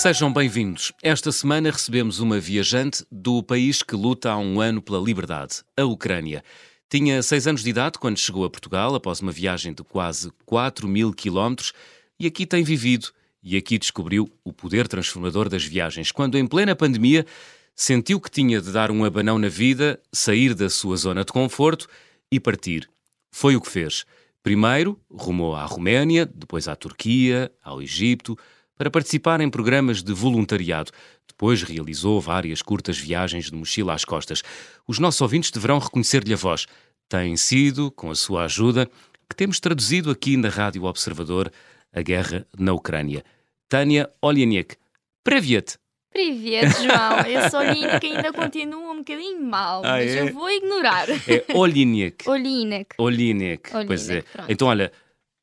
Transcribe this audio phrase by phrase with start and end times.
[0.00, 0.94] Sejam bem-vindos.
[1.02, 5.84] Esta semana recebemos uma viajante do país que luta há um ano pela liberdade, a
[5.84, 6.42] Ucrânia.
[6.88, 10.88] Tinha seis anos de idade quando chegou a Portugal, após uma viagem de quase 4
[10.88, 11.74] mil quilómetros,
[12.18, 13.08] e aqui tem vivido.
[13.42, 16.10] E aqui descobriu o poder transformador das viagens.
[16.10, 17.26] Quando, em plena pandemia,
[17.76, 21.86] sentiu que tinha de dar um abanão na vida, sair da sua zona de conforto
[22.32, 22.88] e partir.
[23.30, 24.06] Foi o que fez.
[24.42, 28.38] Primeiro, rumou à Roménia, depois à Turquia, ao Egito,
[28.80, 30.90] para participar em programas de voluntariado.
[31.28, 34.42] Depois realizou várias curtas viagens de mochila às costas.
[34.88, 36.64] Os nossos ouvintes deverão reconhecer-lhe a voz.
[37.06, 38.88] Tem sido, com a sua ajuda,
[39.28, 41.52] que temos traduzido aqui na Rádio Observador
[41.92, 43.22] a guerra na Ucrânia.
[43.68, 44.76] Tânia Oleniek,
[45.22, 45.76] Previet!
[46.10, 47.20] Privet, João.
[47.28, 50.22] Esse olhinho que ainda continua um bocadinho mal, ah, mas é?
[50.22, 51.06] eu vou ignorar.
[51.10, 52.26] É Olinek.
[52.26, 52.94] Olinek.
[52.96, 53.70] Olinek.
[53.86, 54.22] Pois é.
[54.22, 54.50] Pronto.
[54.50, 54.90] Então, olha,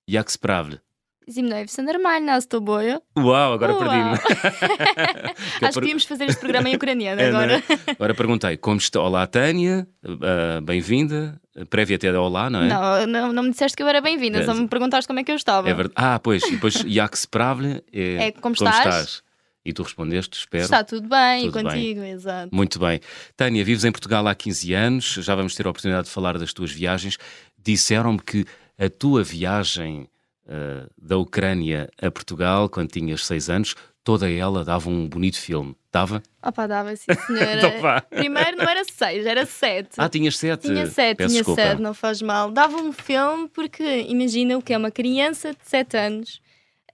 [0.10, 0.82] jak sprawle.
[1.27, 1.33] Spravle.
[1.33, 3.01] Zimnoy, все нормально с тобою.
[3.17, 3.81] Uau, agora Uau.
[3.81, 4.19] perdi-me.
[5.63, 7.45] Acho que devíamos fazer este programa em ucraniano É, não é?
[7.45, 7.63] agora.
[7.89, 9.01] Agora perguntei, como está?
[9.01, 11.41] Olá, Tânia, ah, bem-vinda.
[11.69, 12.69] Prévia até de olá, não é?
[12.69, 14.55] Não, não, não me disseste que eu era bem-vinda, só É.
[14.55, 15.69] me perguntaste como é que eu estava.
[15.69, 15.95] É verdade.
[15.97, 19.23] Ah, pois, e depois Jak Spravle é, É como estás?
[19.65, 20.65] E tu respondeste, espero.
[20.65, 22.53] Está tudo bem Tudo e contigo, exato.
[22.53, 22.99] Muito bem.
[23.37, 26.53] Tânia, vives em Portugal há 15 anos, já vamos ter a oportunidade de falar das
[26.53, 27.17] tuas viagens.
[27.57, 28.45] Disseram-me que
[28.77, 30.09] a tua viagem
[30.48, 35.76] ah, da Ucrânia a Portugal, quando tinhas 6 anos, toda ela dava um bonito filme.
[35.92, 36.22] Dava?
[36.46, 37.58] Opa, dava sim, senhora.
[37.58, 37.72] Então.
[38.20, 39.90] Primeiro não era seis, era sete.
[39.98, 40.62] Ah, tinhas 7.
[40.68, 41.62] Tinha sete, Peço tinha desculpa.
[41.62, 42.52] sete, não faz mal.
[42.52, 46.40] Dava um filme porque imagina o que é uma criança de sete anos,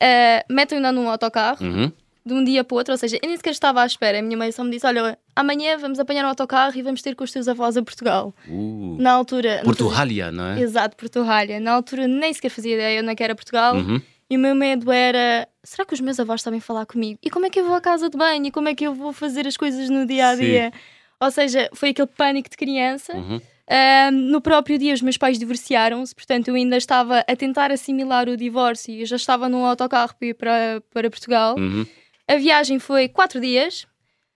[0.02, 1.92] uh, metem-na num autocarro Uhum.
[2.26, 4.20] De um dia para o outro, ou seja, eu nem sequer estava à espera.
[4.20, 7.16] A minha mãe só me disse: Olha, amanhã vamos apanhar um autocarro e vamos ter
[7.16, 8.34] com os teus avós a Portugal.
[8.48, 9.62] Uh, Na altura.
[9.64, 10.62] Portugália, não é?
[10.62, 11.60] Exato, Portugália.
[11.60, 13.76] Na altura nem sequer fazia ideia onde é que era Portugal.
[13.76, 14.02] Uhum.
[14.30, 17.20] E o meu medo era: será que os meus avós sabem falar comigo?
[17.22, 18.46] E como é que eu vou à casa de banho?
[18.46, 20.72] E como é que eu vou fazer as coisas no dia a dia?
[21.20, 23.14] Ou seja, foi aquele pânico de criança.
[23.14, 23.40] Uhum.
[23.70, 28.28] Ahm, no próprio dia, os meus pais divorciaram-se, portanto, eu ainda estava a tentar assimilar
[28.28, 31.56] o divórcio e já estava num autocarro para ir para, para Portugal.
[31.58, 31.86] Uhum.
[32.28, 33.86] A viagem foi quatro dias,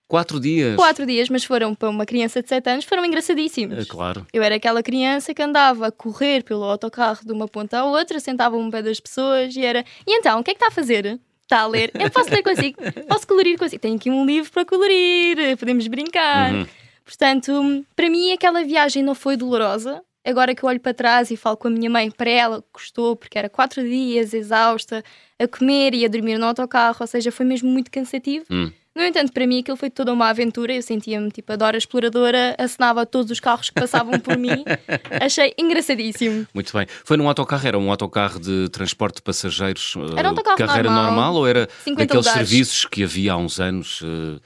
[0.10, 0.76] Quatro dias.
[0.78, 3.86] quatro dias, mas foram para uma criança de 7 anos, foram É, engraçadíssimos.
[3.88, 4.26] claro.
[4.32, 8.20] Eu era aquela criança que andava a correr pelo autocarro de uma ponta à outra,
[8.20, 10.72] sentava-me ao pé das pessoas e era: E então, o que é que está a
[10.72, 11.20] fazer?
[11.44, 11.92] Está a ler?
[11.94, 12.78] Eu posso ler consigo?
[13.08, 13.82] Posso colorir consigo?
[13.82, 16.54] Tenho aqui um livro para colorir, podemos brincar.
[16.54, 16.66] Uhum.
[17.06, 20.02] Portanto, para mim, aquela viagem não foi dolorosa.
[20.30, 23.16] Agora que eu olho para trás e falo com a minha mãe, para ela custou,
[23.16, 25.04] porque era quatro dias exausta,
[25.40, 28.46] a comer e a dormir no autocarro, ou seja, foi mesmo muito cansativo.
[28.52, 28.72] Hum.
[28.94, 30.74] No entanto, para mim aquilo foi toda uma aventura.
[30.74, 34.66] Eu sentia-me tipo a Dora Exploradora, acenava a todos os carros que passavam por mim.
[35.24, 36.48] Achei engraçadíssimo.
[36.52, 36.88] Muito bem.
[37.06, 37.68] Foi num autocarro?
[37.68, 39.94] Era um autocarro de transporte de passageiros?
[39.98, 42.50] eh, Era um autocarro Carreira normal, normal ou era 50 daqueles lugares.
[42.50, 44.40] serviços que havia há uns anos eh,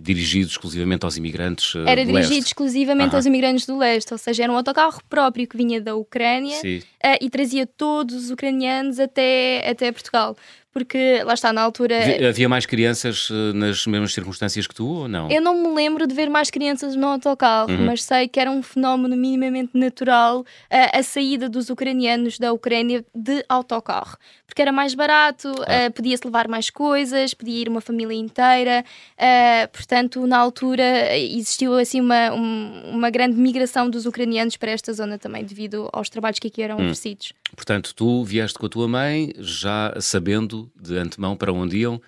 [0.00, 1.74] dirigidos exclusivamente aos imigrantes?
[1.74, 2.46] eh, Era do dirigido leste?
[2.48, 6.58] exclusivamente aos imigrantes do leste, ou seja, era um autocarro próprio que vinha da Ucrânia
[7.02, 10.36] eh, e trazia todos os ucranianos até, até Portugal.
[10.74, 12.00] Porque lá está, na altura.
[12.00, 15.30] Vi- Havia mais crianças eh, nas mesmas circunstâncias que tu ou não?
[15.30, 17.84] Eu não me lembro de ver mais crianças no autocarro, Uhum.
[17.84, 23.44] mas sei que era um fenómeno minimamente natural a saída dos ucranianos da Ucrânia de
[23.50, 24.16] autocarro.
[24.52, 28.84] Porque era mais barato, eh, podia-se levar mais coisas, podia ir uma família inteira.
[29.16, 34.92] eh, portanto, na altura existiu assim uma, um- uma grande migração dos ucranianos para esta
[34.92, 36.80] zona também, devido aos trabalhos que aqui eram Hum.
[36.82, 37.32] oferecidos.
[37.56, 41.98] Portanto, tu vieste com a tua mãe já sabendo de antemão para onde iam,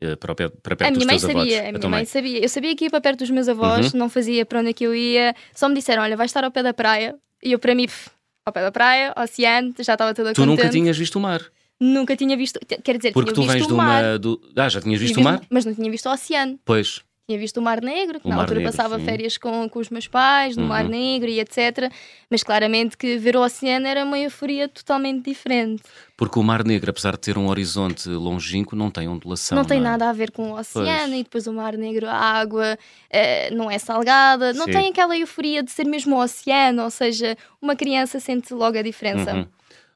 [0.00, 1.58] eh, para, o pé- para perto A minha dos mãe sabia, avós.
[1.58, 2.38] a minha tua mãe sabia.
[2.42, 3.98] Eu sabia que ia para perto dos meus avós, Uhum.
[3.98, 5.34] não fazia para onde é que eu ia.
[5.54, 7.14] Só me disseram: olha, vais estar ao pé da praia.
[7.42, 8.08] E eu, para mim, pff,
[8.46, 10.56] ao pé da praia, oceano, já estava toda Tu contente.
[10.62, 11.42] nunca tinhas visto o mar,
[11.80, 12.60] Nunca tinha visto.
[12.84, 14.04] Quer dizer, porque tu tinha vens o mar.
[14.04, 14.18] uma.
[14.18, 14.40] Do...
[14.54, 15.40] Ah, já tinhas tinha visto o mar?
[15.48, 16.58] Mas não tinha visto o oceano.
[16.64, 17.00] Pois.
[17.26, 19.04] Tinha visto o Mar Negro, que O na Mar altura Negro, passava sim.
[19.04, 20.90] férias com, com os meus pais, no Mar Uhum.
[20.90, 21.88] Negro e etc.
[22.28, 25.80] Mas claramente que ver o oceano era uma euforia totalmente diferente.
[26.16, 29.56] Porque o Mar Negro, apesar de ter um horizonte longínquo, não tem ondulação.
[29.56, 29.80] não tem é?
[29.80, 31.20] nada a ver com o oceano Pois.
[31.20, 32.76] e depois o Mar Negro, a água
[33.08, 34.72] eh, não é salgada, não Sim.
[34.72, 38.82] tem aquela euforia de ser mesmo o oceano, ou seja, uma criança sente logo a
[38.82, 39.34] diferença.
[39.34, 39.46] Uhum.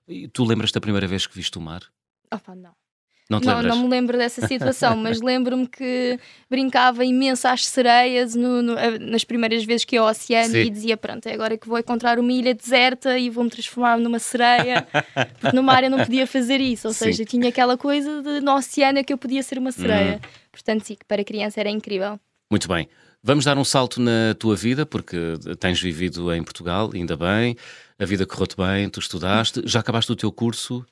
[0.07, 1.83] E tu lembras da primeira vez que viste o mar?
[2.33, 2.73] Opa, não.
[3.31, 6.21] Não Não, não me lembro dessa situação, mas lembro-me que
[6.51, 10.59] brincava imenso às sereias no- no- eh, nas primeiras vezes que ia ao oceano Sim.
[10.59, 14.19] e dizia: Pronto, é agora que vou encontrar uma ilha deserta e vou-me transformar numa
[14.19, 14.87] sereia,
[15.41, 17.05] porque no mar eu não podia fazer isso, ou Sim.
[17.07, 20.21] seja, tinha aquela coisa de no oceano é que eu podia ser uma sereia.
[20.23, 20.29] Hum.
[20.53, 22.21] Portanto, sim, que para criança era incrível.
[22.51, 22.87] Muito bem.
[23.23, 25.17] Vamos dar um salto na tua vida, porque
[25.59, 27.57] tens vivido em Portugal, ainda bem.
[27.99, 29.63] A vida correu-te bem, tu estudaste.
[29.65, 30.85] Já acabaste o teu curso?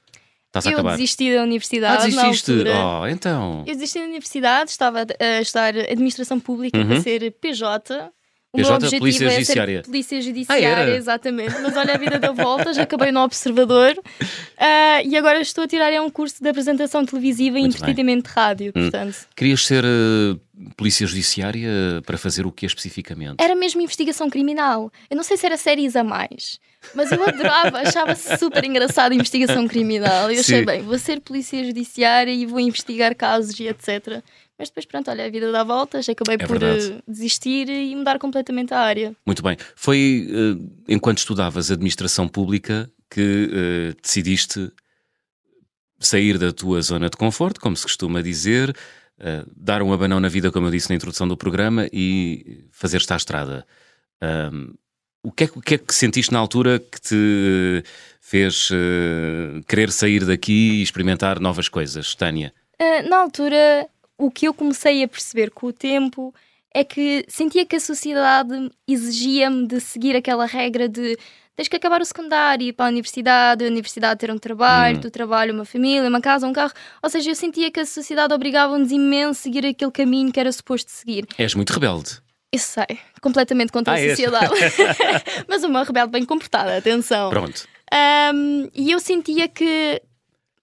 [0.46, 2.02] Estás eu desisti da universidade.
[2.02, 2.52] Ah, desististe?
[2.68, 3.64] Oh, então.
[3.66, 6.86] Eu desisti da universidade, estava a estudar Administração Pública Uhum.
[6.88, 8.10] para ser PJ.
[8.54, 9.76] O PJ, meu objetivo Polícia é Judiciária.
[9.82, 10.96] ser Polícia Ah, Judiciária, era?
[10.96, 11.54] exatamente.
[11.62, 13.94] Mas olha, a vida deu voltas, acabei no Observador
[14.58, 18.34] ah, e agora estou a tirar é um curso de apresentação televisiva e entretenimento de
[18.34, 18.72] rádio.
[18.76, 18.82] Hum.
[18.82, 20.36] Portanto, Querias ser eh,
[20.76, 21.70] Polícia Judiciária
[22.04, 23.36] para fazer o que especificamente?
[23.42, 24.92] era mesmo investigação criminal.
[25.08, 26.60] Eu não sei se era séries a mais,
[26.94, 30.30] mas eu adorava, achava super engraçado a investigação criminal.
[30.30, 30.64] Eu achei Sim.
[30.66, 34.22] bem, vou ser Polícia Judiciária e vou investigar casos e etc.
[34.62, 36.92] Mas depois, pronto, olha, a vida dá voltas, acabei É por verdade.
[36.92, 39.12] eh, desistir e mudar completamente a área.
[39.26, 39.56] Muito bem.
[39.74, 44.70] Foi eh, enquanto estudavas Administração Pública que eh, decidiste
[45.98, 48.72] sair da tua zona de conforto, como se costuma dizer,
[49.18, 53.12] eh, dar um abanão na vida, como eu disse na introdução do programa, e fazer-te
[53.12, 53.66] à estrada.
[54.20, 54.74] Ahm,
[55.24, 57.82] o, que é, que- o que é que sentiste na altura que te
[58.20, 62.52] fez eh, querer sair daqui e experimentar novas coisas, Tânia?
[62.80, 63.88] Ah, na altura,
[64.26, 66.34] o que eu comecei a perceber com o tempo
[66.74, 71.18] é que sentia que a sociedade exigia-me de seguir aquela regra de
[71.54, 75.00] tens que acabar o secundário, ir para a universidade, a universidade ter um trabalho, Hum.
[75.00, 76.72] do trabalho, uma família, uma casa, um carro.
[77.02, 80.50] Ou seja, eu sentia que a sociedade obrigava-nos imenso a seguir aquele caminho que era
[80.50, 81.26] suposto seguir.
[81.36, 82.20] És muito rebelde.
[82.50, 84.54] Eu sei, completamente contra Ah, a sociedade.
[85.48, 87.28] Mas uma rebelde bem comportada, atenção.
[87.30, 87.66] Pronto.
[88.34, 90.00] Um, e eu sentia que,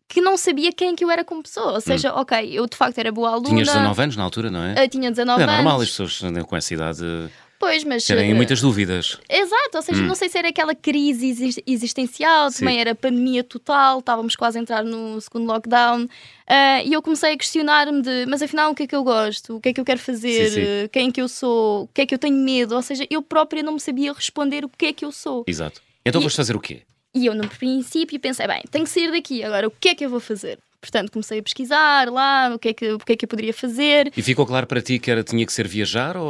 [0.09, 1.73] que não sabia quem que eu era como pessoa.
[1.73, 3.47] Ou seja, ok, eu de facto era boa aluna.
[3.49, 3.53] Hum.
[3.53, 4.83] Tinhas 19 anos na altura, não é?
[4.83, 5.83] eu tinha 19 é normal, anos.
[5.83, 7.29] as pessoas com essa idade
[7.59, 8.05] Pois, mas.
[8.05, 9.19] terem eh, muitas dúvidas.
[9.29, 10.07] Exato, ou seja, Hum.
[10.07, 12.59] não sei se era aquela crise exis- existencial, Sim.
[12.59, 16.07] também era pandemia total, estávamos quase a entrar no segundo lockdown.
[16.47, 19.57] ah, e eu comecei a questionar-me de, mas afinal, o que é que eu gosto?
[19.57, 20.49] O que é que eu quero fazer?
[20.49, 20.89] Sim, sim.
[20.91, 21.83] Quem é que eu sou?
[21.83, 22.73] O que é que eu tenho medo?
[22.75, 25.43] Ou seja, eu própria não me sabia responder o que é que eu sou.
[25.45, 25.81] Exato.
[26.05, 26.81] Então E- vais fazer o quê?
[27.13, 30.05] E eu, no princípio, pensei, bem, tenho que sair daqui, agora o que é que
[30.05, 30.59] eu vou fazer?
[30.81, 33.53] Portanto, comecei a pesquisar lá o que é que, o que, é que eu poderia
[33.53, 34.13] fazer.
[34.15, 36.25] E ficou claro para ti que era, tinha que ser viajar ou,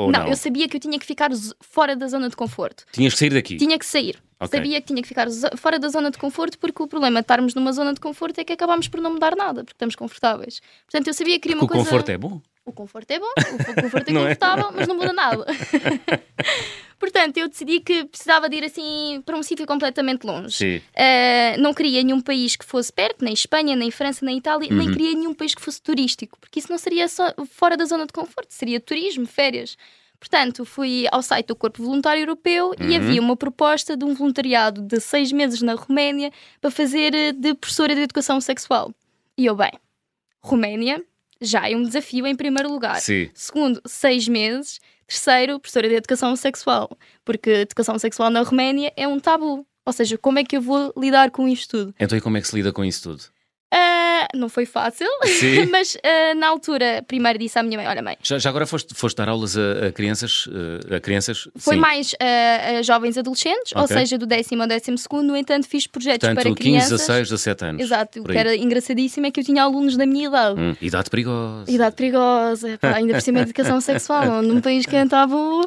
[0.00, 0.20] ou não?
[0.20, 1.30] não, eu sabia que eu tinha que ficar
[1.60, 2.84] fora da zona de conforto.
[2.90, 3.56] Tinhas que sair daqui.
[3.56, 4.16] Tinha que sair.
[4.40, 4.58] Ok.
[4.58, 7.54] Sabia que tinha que ficar fora da zona de conforto, porque o problema de estarmos
[7.54, 10.60] numa zona de conforto é que acabamos por não mudar nada, porque estamos confortáveis.
[10.90, 11.90] Portanto, eu sabia que queria Porque uma o coisa.
[11.90, 12.40] conforto é bom.
[12.66, 14.14] O conforto é bom, o conforto é é?
[14.14, 15.44] confortável, mas não muda nada.
[16.98, 20.56] Portanto, eu decidi que precisava de ir assim para um sítio completamente longe.
[20.56, 20.76] Sim.
[20.78, 24.86] Uh, não queria nenhum país que fosse perto, nem Espanha, nem França, nem Itália, nem
[24.86, 24.92] Uhum.
[24.92, 28.12] queria nenhum país que fosse turístico, porque isso não seria só fora da zona de
[28.12, 29.76] conforto, seria turismo, férias.
[30.18, 32.96] Portanto, fui ao site do Corpo Voluntário Europeu e Uhum.
[32.96, 36.32] havia uma proposta de um voluntariado de seis meses na Roménia
[36.62, 38.90] para fazer eh, de professora de educação sexual.
[39.36, 39.72] E eu, bem,
[40.40, 41.02] Roménia
[41.44, 43.00] já é um desafio em primeiro lugar.
[43.00, 43.30] Sim.
[43.34, 44.80] Segundo, seis meses.
[45.06, 46.96] Terceiro, professora de educação sexual.
[47.24, 49.66] Porque educação sexual na Roménia é um tabu.
[49.86, 51.94] Ou seja, como é que eu vou lidar com isto tudo?
[52.00, 53.22] Então e como é que se lida com isso tudo?
[53.76, 55.08] Ah, não foi fácil,
[55.70, 58.94] mas ah, na altura, primeiro disse à minha mãe: Olha, mãe, Já, já agora foste,
[58.94, 60.48] foste dar aulas a, a crianças?
[60.90, 61.48] eh, A crianças?
[61.56, 61.80] foi Sim.
[61.80, 63.96] mais ah, a jovens adolescentes, ou Ok.
[63.96, 65.26] seja, do décimo ao décimo segundo.
[65.26, 66.90] No entanto, fiz projetos Portanto, para 15, crianças.
[67.00, 67.82] 16, 17 anos.
[67.82, 70.60] Exato, o que era engraçadíssimo é que eu tinha alunos da minha idade.
[70.60, 71.70] Hum, idade perigosa.
[71.70, 75.66] Idade perigosa, pá, ainda por cima de educação sexual, num país que é tabu.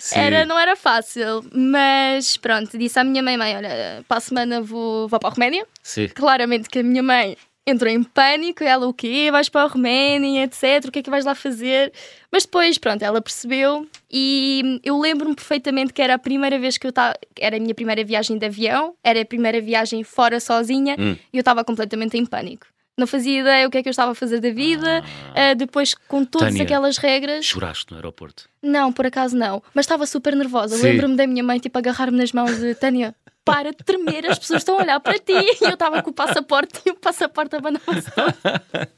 [0.00, 0.18] Sim.
[0.18, 4.60] Era, não era fácil, mas pronto, disse à minha mãe: mãe, olha, para a semana
[4.62, 5.66] vou, vou para a Roménia.
[5.82, 6.08] Sim.
[6.08, 7.25] Claramente que a minha mãe
[7.66, 9.28] entrou em pânico, ela o quê?
[9.32, 10.84] Vais para a Roménia, etc.
[10.86, 11.92] O que é que vais lá fazer?
[12.30, 16.86] Mas depois, pronto, ela percebeu e eu lembro-me perfeitamente que era a primeira vez que
[16.86, 17.14] eu estava.
[17.38, 21.16] Era a minha primeira viagem de avião, era a primeira viagem fora sozinha Hum.
[21.32, 22.66] e eu estava completamente em pânico.
[22.98, 25.04] Não fazia ideia o que é que eu estava a fazer da vida.
[25.34, 26.62] Ah, depois, com todas Tânia.
[26.62, 27.44] aquelas regras.
[27.44, 28.48] Choraste no aeroporto.
[28.62, 29.62] Não, por acaso não.
[29.74, 30.76] Mas estava super nervosa.
[30.76, 30.82] Sim.
[30.82, 34.62] Lembro-me da minha mãe, tipo, agarrar-me nas mãos de Tânia, para de tremer, as pessoas
[34.62, 35.32] estão a olhar para ti.
[35.32, 38.34] E eu estava com o passaporte e o passaporte abanava-se todo.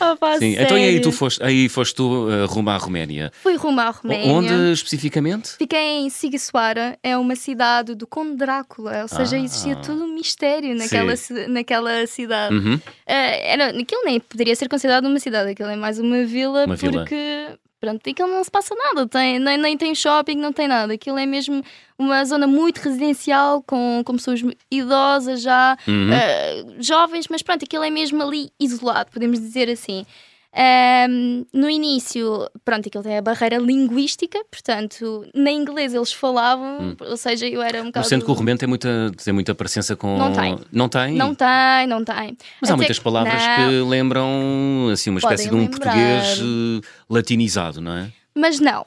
[0.00, 0.56] oh, Sim.
[0.58, 1.02] Então e aí sério.
[1.02, 3.30] tu foste, aí foste tu eh, rumo à Roménia.
[3.42, 4.32] Fui rumo à Roménia.
[4.32, 5.50] Onde especificamente?
[5.56, 9.40] Fiquei em Sigisuara, é uma cidade do Conde Drácula, ou seja, Ah.
[9.40, 12.54] existia todo um mistério naquela, ci- naquela cidade.
[12.56, 12.80] Uhum.
[13.06, 16.74] Eh, era, aquilo nem poderia ser considerado uma cidade, aquilo é mais uma vila, Uma
[16.76, 17.04] vila.
[17.80, 20.94] Pronto, aquilo não se passa nada, tem, nem, nem tem shopping, não tem nada.
[20.94, 21.62] Aquilo é mesmo
[21.98, 24.40] uma zona muito residencial, com, com pessoas
[24.70, 26.12] idosas já, Uhum.
[26.12, 30.04] eh, jovens, mas pronto, aquilo é mesmo ali isolado, podemos dizer assim.
[30.58, 37.16] Ahm, no início, pronto, aquilo tem a barreira linguística, portanto, nem inglês eles falavam, ou
[37.16, 38.08] seja, eu era um Mas bocado.
[38.08, 40.16] sendo que o Romeno tem muita, tem muita parecença com.
[40.16, 40.58] Não tem.
[40.72, 41.14] Não tem?
[41.14, 42.36] Não tem, não tem.
[42.60, 43.56] Mas há Até muitas que- palavras não.
[43.68, 45.92] que lembram assim, uma espécie Podem de um lembrar.
[45.92, 48.08] português eh, latinizado, não é?
[48.36, 48.86] Mas não.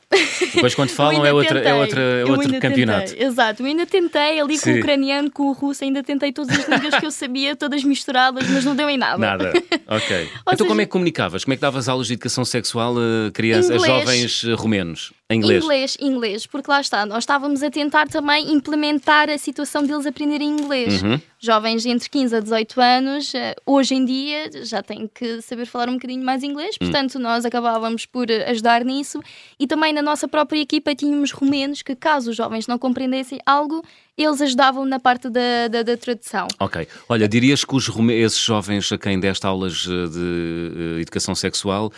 [0.53, 3.09] Depois, quando falam, é, outra, é, outra, é outro campeonato.
[3.09, 3.27] Tentei.
[3.27, 4.63] Exato, eu ainda tentei ali Sim.
[4.63, 7.83] com o ucraniano, com o russo, ainda tentei todas as línguas que eu sabia, todas
[7.83, 9.17] misturadas, mas não deu em nada.
[9.17, 9.49] Nada,
[9.87, 10.29] ok.
[10.41, 10.67] então, seja...
[10.67, 11.43] como é que comunicavas?
[11.43, 15.11] Como é que davas aulas de educação sexual a crianças, a jovens eh, romenos?
[15.35, 15.63] Inglês?
[15.63, 20.49] Inglês, inglês, porque lá está, nós estávamos a tentar também implementar a situação deles aprenderem
[20.49, 21.03] inglês.
[21.03, 21.21] Uhum.
[21.39, 25.87] Jovens entre 15 a 18 anos, eh, hoje em dia já têm que saber falar
[25.87, 26.85] um bocadinho mais inglês, hum.
[26.85, 27.21] portanto, uhum.
[27.21, 29.21] nós acabávamos por ajudar nisso
[29.59, 33.83] e também na nossa própria equipa tínhamos romenos que, caso os jovens não compreendessem algo,
[34.17, 36.47] eles ajudavam na parte da, da, da tradução.
[36.59, 36.87] Ok.
[37.07, 41.91] Olha, dirias que os, esses jovens a quem deste aulas eh, de educação sexual.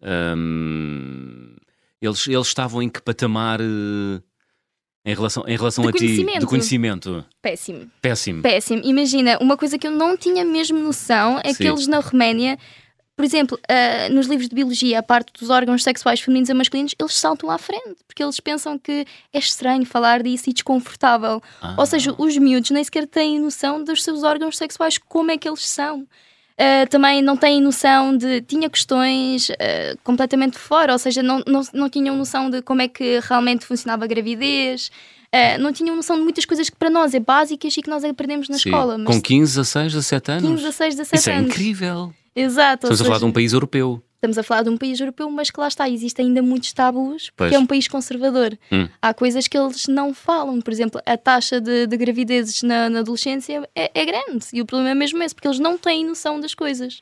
[0.00, 1.57] Um
[2.00, 4.22] eles, eles estavam em que patamar uh,
[5.04, 6.38] em relação, em relação de a ti?
[6.38, 7.24] Do conhecimento.
[7.40, 7.90] Péssimo.
[8.00, 8.42] Péssimo.
[8.42, 8.82] Péssimo.
[8.84, 11.62] Imagina, uma coisa que eu não tinha mesmo noção é Sim.
[11.62, 12.58] que eles na Roménia,
[13.16, 16.94] por exemplo, uh, nos livros de biologia, a parte dos órgãos sexuais femininos e masculinos,
[16.98, 21.42] eles saltam à frente, porque eles pensam que é estranho falar disso e desconfortável.
[21.60, 21.74] Ah.
[21.78, 25.48] Ou seja, os miúdos nem sequer têm noção dos seus órgãos sexuais, como é que
[25.48, 26.06] eles são.
[26.58, 28.40] Uh, também não têm noção de.
[28.40, 32.88] tinha questões uh, completamente fora, ou seja, não, não, não tinham noção de como é
[32.88, 34.90] que realmente funcionava a gravidez.
[35.32, 38.02] Uh, não tinham noção de muitas coisas que para nós é básicas e que nós
[38.02, 38.70] aprendemos na Sim.
[38.70, 38.98] escola.
[38.98, 39.06] Mas...
[39.06, 40.42] Com 15, 16, 17 anos?
[40.42, 41.40] 15, 16, 17 Isso anos.
[41.42, 42.14] Isso é incrível.
[42.34, 42.86] Exato.
[42.86, 44.02] Estamos seja, a falar de um país europeu.
[44.18, 47.30] Estamos a falar de um país europeu, mas que lá está, existem ainda muitos tabus,
[47.36, 47.52] porque pois.
[47.52, 48.58] é um país conservador.
[48.72, 48.88] Hum.
[49.00, 50.60] Há coisas que eles não falam.
[50.60, 54.44] Por exemplo, a taxa de, de gravidezes na, na adolescência é, é, grande.
[54.52, 57.00] E o problema é mesmo esse, porque eles não têm noção das coisas.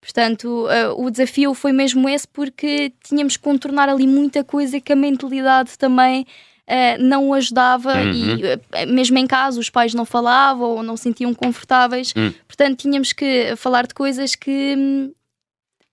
[0.00, 4.92] Portanto, uh, o desafio foi mesmo esse, porque tínhamos que contornar ali muita coisa que
[4.92, 6.26] a mentalidade também
[6.70, 8.12] Uh, não ajudava uhum.
[8.12, 12.14] e uh, mesmo em casa os pais não falavam ou não se sentiam confortáveis.
[12.16, 12.32] Uhum.
[12.46, 15.10] Portanto, tínhamos que falar de coisas que hum,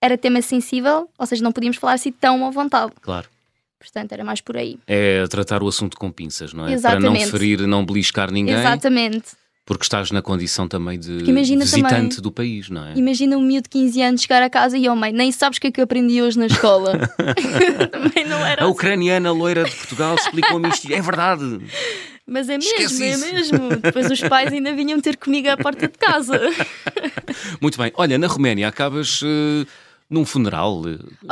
[0.00, 2.92] era tema sensível, ou seja, não podíamos falar assim tão à vontade.
[3.00, 3.28] Claro.
[3.78, 4.78] Portanto, era mais por aí.
[4.86, 6.72] É tratar o assunto com pinças, não é?
[6.72, 7.10] Exatamente.
[7.12, 8.56] Para não ferir, não beliscar ninguém.
[8.56, 9.36] Exatamente.
[9.64, 12.94] Porque estás na condição também de visitante também, do país, não é?
[12.96, 15.60] Imagina um miúdo de 15 anos chegar a casa e, oh mãe, nem sabes o
[15.60, 16.92] que é que eu aprendi hoje na escola.
[17.92, 18.72] também não era A assim.
[18.72, 20.90] ucraniana loira de Portugal explicou-me isto.
[20.90, 21.60] É verdade.
[22.26, 23.68] Mas é mesmo, é mesmo.
[23.76, 26.40] Depois os pais ainda vinham ter comigo à porta de casa.
[27.60, 27.92] Muito bem.
[27.94, 29.20] Olha, na Roménia acabas.
[29.22, 29.66] Uh,
[30.08, 30.82] num funeral.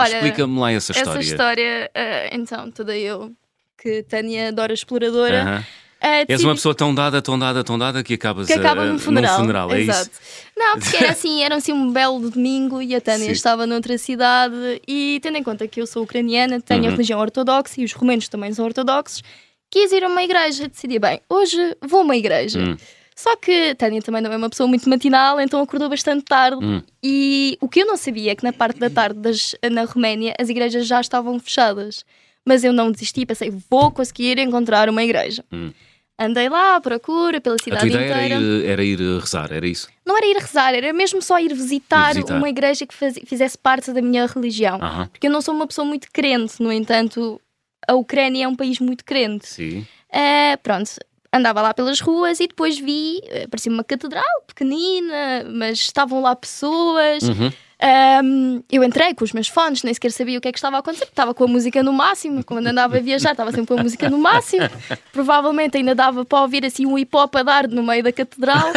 [0.06, 1.18] Explica-me lá essa história.
[1.18, 3.32] Essa história, uh, então, toda eu,
[3.76, 5.42] que Tânia adora exploradora.
[5.42, 8.52] Uh -huh Uh, És uma pessoa tão dada, tão dada, tão dada que acabas que
[8.52, 9.32] acaba uh, num funeral.
[9.32, 10.10] Num funeral é Exato.
[10.10, 10.20] isso?
[10.54, 13.32] Não, porque era assim, era assim um belo domingo e a Tânia Sim.
[13.32, 14.54] estava noutra cidade
[14.86, 16.88] e tendo em conta que eu sou ucraniana, tenho uhum.
[16.88, 19.22] a religião ortodoxa e os romenos também são ortodoxos,
[19.70, 20.68] quis ir a uma igreja.
[20.68, 22.60] Decidi, bem, hoje vou a uma igreja.
[22.60, 22.76] Uhum.
[23.16, 26.62] Só que Tânia também não é uma pessoa muito matinal, então acordou bastante tarde.
[26.62, 26.82] Hum.
[27.02, 30.34] E o que eu não sabia é que na parte da tarde das, na Roménia
[30.38, 32.04] as igrejas já estavam fechadas.
[32.44, 35.42] Mas eu não desisti, pensei, vou conseguir encontrar uma igreja.
[35.50, 35.72] Hum.
[36.18, 38.34] Andei lá à procura pela cidade a tua ideia inteira.
[38.34, 39.88] Era ir, era ir rezar, era isso?
[40.04, 42.36] Não era ir rezar, era mesmo só ir visitar, ir visitar.
[42.36, 44.78] uma igreja que faz, fizesse parte da minha religião.
[44.78, 45.08] Uh -huh.
[45.08, 47.40] Porque eu não sou uma pessoa muito crente, no entanto,
[47.88, 49.46] a Ucrânia é um país muito crente.
[49.46, 49.86] Sim.
[50.10, 50.90] Uh, pronto,
[51.32, 57.22] andava lá pelas ruas e depois vi, parecia uma catedral pequenina, mas estavam lá pessoas.
[57.22, 57.52] Uhum.
[57.78, 60.76] Um, eu entrei com os meus fones, nem sequer sabia o que é que estava
[60.76, 62.42] a acontecer, estava com a música no máximo.
[62.42, 64.68] Quando andava a viajar, estava sempre com a música no máximo.
[65.12, 68.72] Provavelmente ainda dava para ouvir assim um hip hop a dar no meio da catedral.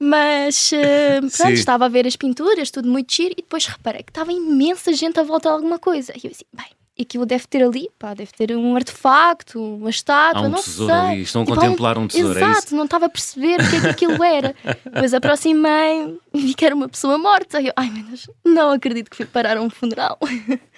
[0.00, 4.10] Mas uh, pronto, estava a ver as pinturas, tudo muito giro, e depois reparei que
[4.10, 6.12] estava imensa gente à volta de alguma coisa.
[6.12, 9.88] E eu disse, bem, e aquilo deve ter ali, pá, deve ter um artefacto, uma
[9.88, 11.00] estátua, Há um não tesouro sei.
[11.00, 13.70] ali, estão a tipo, contemplar um, um tesouro, Exato, é não estava a perceber o
[13.70, 14.54] que é que aquilo era.
[14.84, 17.62] Depois aproximei e vi que era uma pessoa morta.
[17.62, 20.18] E eu, ai meu Deus, não acredito que fui parar a um funeral.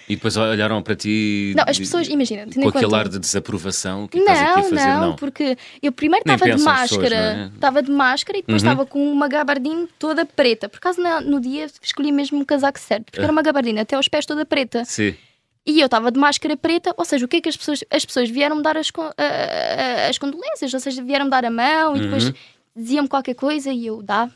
[0.08, 1.54] E depois olharam para ti.
[1.56, 4.86] Não, as pessoas, imagina, com aquele ar de desaprovação, que, é estás aqui a fazer?
[4.86, 7.82] Não, não, porque eu primeiro estava de máscara, estava é?
[7.82, 8.70] de máscara e depois uhum.
[8.70, 10.68] estava com uma gabardina toda preta.
[10.68, 14.06] Por acaso no dia escolhi mesmo o casaco certo, porque era uma gabardina até aos
[14.06, 14.84] pés toda preta.
[14.84, 15.14] Sim.
[15.66, 18.04] E eu estava de máscara preta, ou seja, o que é que as pessoas, as
[18.04, 18.92] pessoas vieram-me dar as,
[20.08, 22.34] as condolências, ou seja, vieram-me dar a mão e depois uhum.
[22.76, 24.30] diziam-me qualquer coisa e eu dá,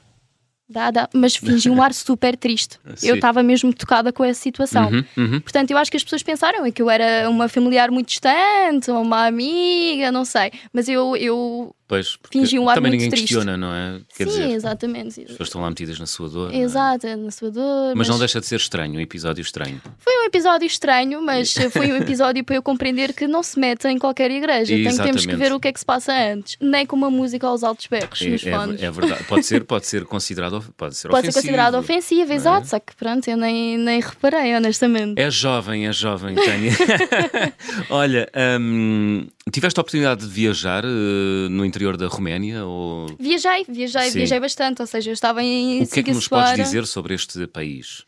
[0.68, 2.78] dá, dá, mas fingi um ar super triste.
[3.02, 4.88] eu estava mesmo tocada com essa situação.
[4.90, 5.40] Uhum, uhum.
[5.40, 8.90] Portanto, eu acho que as pessoas pensaram é que eu era uma familiar muito distante,
[8.90, 13.08] ou uma amiga, não sei, mas eu, eu Pois, fingi um ar também muito ninguém
[13.08, 13.34] triste.
[13.34, 13.98] questiona, não é?
[14.14, 15.20] Quer Sim, dizer, exatamente.
[15.22, 16.54] As pessoas estão lá metidas na sua dor.
[16.54, 17.16] Exato, é?
[17.16, 17.88] na sua dor.
[17.88, 19.80] Mas, mas, não deixa de ser estranho, um episódio estranho.
[19.96, 23.88] Foi um episódio estranho, mas foi um episódio para eu compreender que não se mete
[23.88, 24.74] em qualquer igreja.
[24.74, 26.58] Tem, temos que ver o que é que se passa antes.
[26.60, 28.82] Nem com uma música aos altos berros é, nos fones.
[28.82, 29.24] É, é verdade.
[29.24, 31.32] Pode ser, pode ser considerado considerado, pode ser Pode ofensivo.
[31.32, 32.34] ser considerado ofensivo, é?
[32.34, 35.20] exato, só que pronto, eu nem, nem reparei, honestamente.
[35.20, 36.72] É jovem, é jovem, Tânia.
[37.90, 38.28] Olha,
[38.60, 42.64] hum, tiveste a oportunidade de viajar eh, no interior da Roménia?
[42.64, 43.06] Ou...
[43.18, 44.18] Viajei, viajei, Sim.
[44.18, 47.14] viajei bastante, ou seja, eu estava em O que é que nos podes dizer sobre
[47.14, 48.04] este país?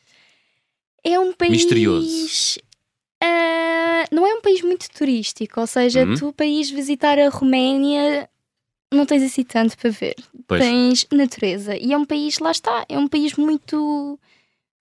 [1.02, 1.50] É um país.
[1.52, 2.60] Misterioso.
[3.22, 6.14] ah, não é um país muito turístico, ou seja, Uhum.
[6.14, 8.28] tu, país visitar a Roménia,
[8.92, 10.16] não tens assim tanto para ver.
[10.46, 10.60] Pois.
[10.60, 11.76] Tens natureza.
[11.76, 14.18] E é um país, lá está, é um país muito.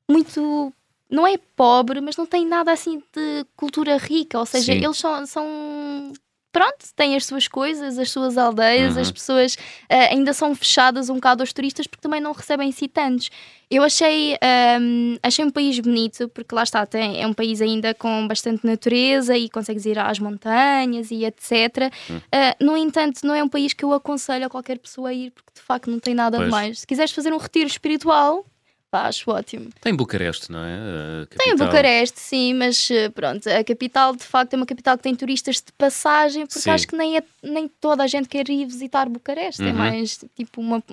[0.10, 0.74] Muito.
[1.10, 4.40] Não é pobre, mas não tem nada assim de cultura rica.
[4.40, 4.84] Ou seja, Sim.
[4.84, 6.14] eles são, são.
[6.60, 9.02] Pronto, têm as suas coisas, as suas aldeias, Uhum.
[9.02, 9.58] as pessoas
[9.90, 13.30] ah, ainda são fechadas um bocado aos turistas porque também não recebem tantos.
[13.72, 17.94] Eu achei, ahm, achei um país bonito, porque lá está, tem, é um país ainda
[17.94, 21.94] com bastante natureza e consegues ir às montanhas e etc.
[22.10, 22.20] Hum.
[22.30, 25.32] Ah, no entanto, não é um país que eu aconselho a qualquer pessoa a ir,
[25.32, 26.50] porque de facto não tem nada Pois.
[26.50, 26.80] de mais.
[26.80, 28.46] Se quiseres fazer um retiro espiritual,
[28.92, 29.70] pá, acho ótimo.
[29.82, 31.26] Tem Bucareste, não é?
[31.38, 31.56] Tem.
[31.56, 35.58] Bucareste, sim, mas eh, pronto, a capital de facto é uma capital que tem turistas
[35.58, 36.70] de passagem, porque Sim.
[36.72, 39.74] acho que nem, é, nem toda a gente quer ir visitar Bucareste, é Uhum.
[39.74, 40.84] mais tipo uma,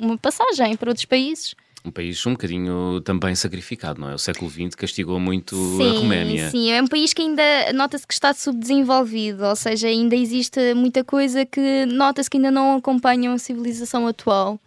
[0.00, 1.54] uma passagem para outros países.
[1.84, 4.14] Um país um bocadinho também sacrificado, não é?
[4.14, 6.48] O século XX castigou muito a Roménia.
[6.48, 7.42] Sim, é um país que ainda
[7.74, 12.76] nota-se que está subdesenvolvido, ou seja, ainda existe muita coisa que nota-se que ainda não
[12.76, 14.60] acompanham a civilização atual.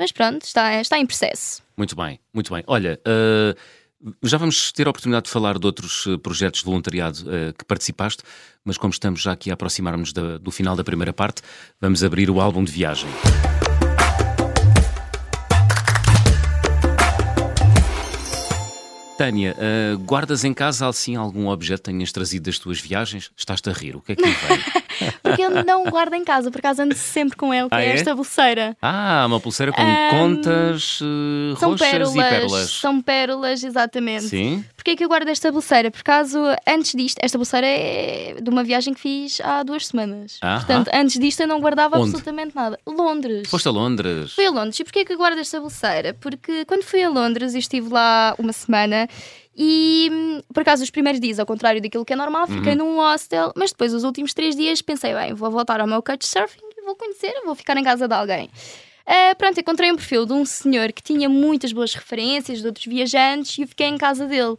[0.00, 1.62] Mas pronto, está, está em processo.
[1.76, 2.64] Muito bem, muito bem.
[2.66, 3.54] Olha, eh,
[4.22, 7.66] já vamos ter a oportunidade de falar de outros eh, projetos de voluntariado eh, que
[7.66, 8.22] participaste,
[8.64, 11.42] mas como estamos já aqui a aproximar-nos do final da primeira parte,
[11.78, 13.10] vamos abrir o álbum de viagem.
[19.20, 23.30] Tânia, eh, guardas em casa assim algum objeto que tenhas trazido das tuas viagens?
[23.36, 24.58] Estás-te a rir, o que é que lhe vem?
[25.22, 27.88] Porque eu não guardo em casa, por acaso ando sempre com ele, que Ah, é,
[27.88, 27.92] é?
[27.92, 28.74] esta bolseira.
[28.80, 32.70] Ah, uma pulseira com Ahm, contas eh, São roxas pérolas, e pérolas.
[32.70, 34.24] são pérolas, exatamente.
[34.24, 34.64] Sim?
[34.74, 35.90] Porquê é que eu guardo esta bolseira?
[35.90, 40.38] Por acaso, antes disto, esta bolseira é de uma viagem que fiz há duas semanas.
[40.42, 40.56] Aham.
[40.58, 42.08] Portanto, antes disto eu não guardava Onde?
[42.08, 42.78] absolutamente nada.
[42.86, 43.48] Londres.
[43.50, 44.32] Foste a Londres.
[44.32, 44.80] Fui a Londres.
[44.80, 46.14] E porquê é que eu guardo esta bolseira?
[46.20, 49.08] Porque quando fui a Londres, eu estive lá uma semana
[49.56, 52.96] e, hum, por acaso, os primeiros dias, ao contrário daquilo que é normal, fiquei num
[52.96, 56.82] hostel, mas depois, os últimos três dias, pensei, bem, vou voltar ao meu couchsurfing e
[56.82, 58.48] vou conhecer, vou ficar em casa de alguém.
[59.06, 62.86] Ah, pronto, encontrei um perfil de um senhor que tinha muitas boas referências de outros
[62.86, 64.56] viajantes e fiquei em casa dele.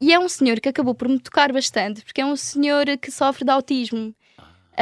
[0.00, 3.10] E é um senhor que acabou por me tocar bastante, porque é um senhor que
[3.10, 4.14] sofre de autismo.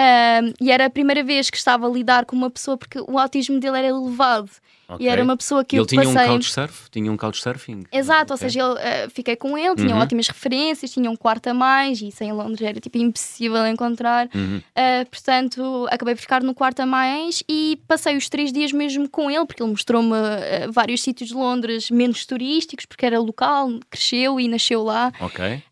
[0.00, 3.18] Ah, e era a primeira vez que estava a lidar com uma pessoa, porque o
[3.18, 4.50] autismo dele era elevado.
[4.90, 5.04] Ok.
[5.04, 6.30] E era uma pessoa que eu ele tinha passei.
[6.30, 6.88] um couchsurf?
[6.90, 7.84] Tinha um couchsurfing?
[7.92, 8.48] Exato, ou Ok.
[8.48, 10.00] seja, ele, eh, fiquei com ele, tinha Uhum.
[10.00, 14.30] ótimas referências, tinha um quarto a mais, e isso em Londres era tipo impossível encontrar.
[14.34, 14.56] Uhum.
[14.58, 19.10] Uh, portanto, acabei por ficar no quarto a mais e passei os três dias mesmo
[19.10, 23.68] com ele, porque ele mostrou-me uh, vários sítios de Londres menos turísticos, porque era local,
[23.90, 25.12] cresceu e nasceu lá.
[25.20, 25.62] Ok.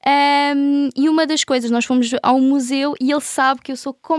[0.55, 3.95] Um, e uma das coisas, nós fomos ao museu e ele sabe que eu sou
[3.95, 4.16] completamente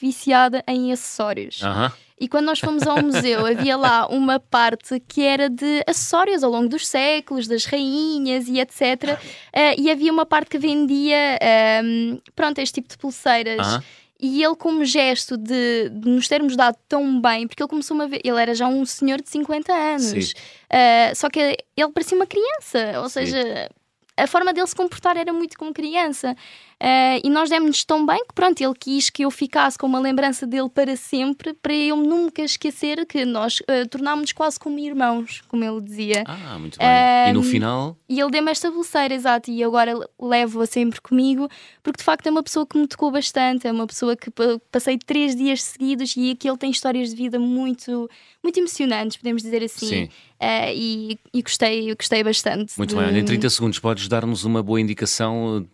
[0.00, 1.62] viciada em acessórios.
[1.62, 1.92] Aham.
[2.20, 6.50] E quando nós fomos ao museu, havia lá uma parte que era de acessórios ao
[6.50, 9.18] longo dos séculos, das rainhas e etc.
[9.52, 13.60] Eh, e havia uma parte que vendia, ehm, pronto, este tipo de pulseiras.
[13.60, 13.84] Aham.
[14.20, 18.06] E ele, como gesto de, de nos termos dado tão bem, porque ele começou a
[18.08, 20.32] ver, ele era já um senhor de 50 anos, Sim.
[20.68, 23.26] Eh, só que ele parecia uma criança, ou Sim.
[23.26, 23.70] seja,
[24.16, 26.34] a forma dele se comportar era muito como criança.
[26.80, 29.98] Eh, e nós demos-nos tão bem que, pronto, ele quis que eu ficasse com uma
[29.98, 35.42] lembrança dele para sempre, para eu nunca esquecer que nós eh, tornámos-nos quase como irmãos,
[35.48, 36.22] como ele dizia.
[36.24, 36.86] Ah, muito bem.
[37.30, 41.48] e no final, E ele deu-me esta pulseira, exato, e agora levo-a sempre comigo,
[41.82, 44.60] porque de facto é uma pessoa que me tocou bastante, é uma pessoa que pa-
[44.70, 48.08] passei três dias seguidos e que ele tem histórias de vida muito,
[48.40, 49.86] muito emocionantes, podemos dizer assim.
[49.86, 50.08] Sim.
[50.40, 52.72] Eh, e, e gostei, gostei bastante.
[52.78, 53.06] muito de- bem.
[53.06, 55.66] Olha, em 30 segundos, podes dar-nos uma boa indicação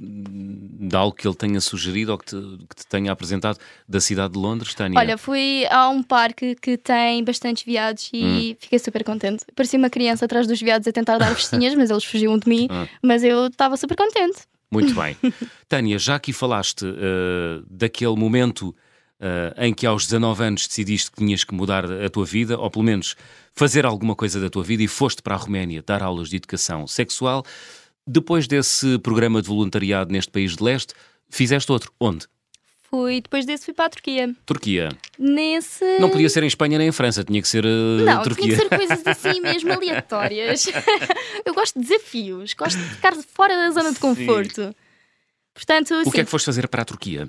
[0.89, 2.37] de algo que ele tenha sugerido ou que te,
[2.69, 4.99] que te tenha apresentado da cidade de Londres, Tânia?
[4.99, 8.39] Olha, fui a um parque que tem bastantes veados Hum.
[8.39, 9.45] e fiquei super contente.
[9.55, 12.69] Parecia uma criança atrás dos veados a tentar dar festinhas, mas eles fugiam de mim.
[12.75, 12.89] Ah.
[13.03, 14.39] Mas eu estava super contente.
[14.71, 15.17] Muito bem.
[15.69, 18.75] Tânia, já aqui falaste eh, daquele momento
[19.21, 22.69] eh, em que aos 19 anos decidiste que tinhas que mudar a tua vida, ou
[22.71, 23.15] pelo menos
[23.55, 26.87] fazer alguma coisa da tua vida, e foste para a Roménia dar aulas de educação
[26.87, 27.45] sexual.
[28.07, 30.95] Depois desse programa de voluntariado neste país de leste,
[31.31, 31.93] fizeste outro.
[31.99, 32.27] Onde?
[32.83, 34.33] Fui, depois desse fui para a Turquia.
[34.47, 34.89] Turquia.
[35.19, 35.99] Nesse.
[35.99, 38.45] Não podia ser em Espanha nem em França, tinha que ser eh, Não, Turquia.
[38.45, 40.67] tinha que ser coisas assim mesmo aleatórias.
[41.45, 44.75] eu gosto de desafios, gosto de ficar fora da zona de conforto.
[45.53, 47.29] Portanto, O assim, que é que foste fazer para a Turquia?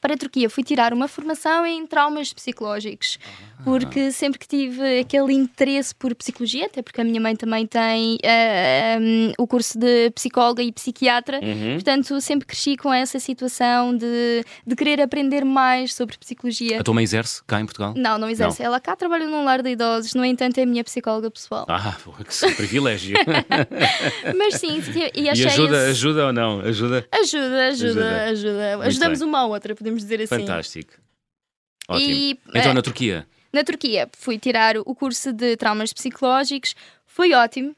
[0.00, 3.18] Para a Turquia fui tirar uma formação em traumas psicológicos,
[3.64, 8.16] porque sempre que tive aquele interesse por psicologia, até porque a minha mãe também tem
[8.16, 11.74] uh, um, o curso de psicóloga e psiquiatra, Uhum.
[11.74, 16.80] portanto sempre cresci com essa situação de, de querer aprender mais sobre psicologia.
[16.80, 17.94] A tua mãe exerce cá em Portugal?
[17.96, 18.62] Não, não exerce.
[18.62, 21.64] Ela cá trabalha num lar de idosos, no entanto é a minha psicóloga pessoal.
[21.68, 21.96] Ah,
[22.28, 23.16] que privilégio.
[24.36, 24.82] Mas sim,
[25.14, 26.60] e e achei ajuda, esse- ajuda ou não?
[26.60, 27.06] Ajuda?
[27.10, 28.24] Ajuda, ajuda, Ajuda.
[28.74, 28.86] ajuda.
[28.86, 29.28] Ajudamos bem.
[29.28, 30.38] uma à outra, podemos dizer assim.
[30.40, 30.94] Fantástico.
[31.88, 32.10] Ótimo.
[32.10, 33.26] E, Então, eh, na Turquia?
[33.52, 36.74] Na Turquia, fui tirar o curso de traumas psicológicos,
[37.06, 37.74] foi ótimo,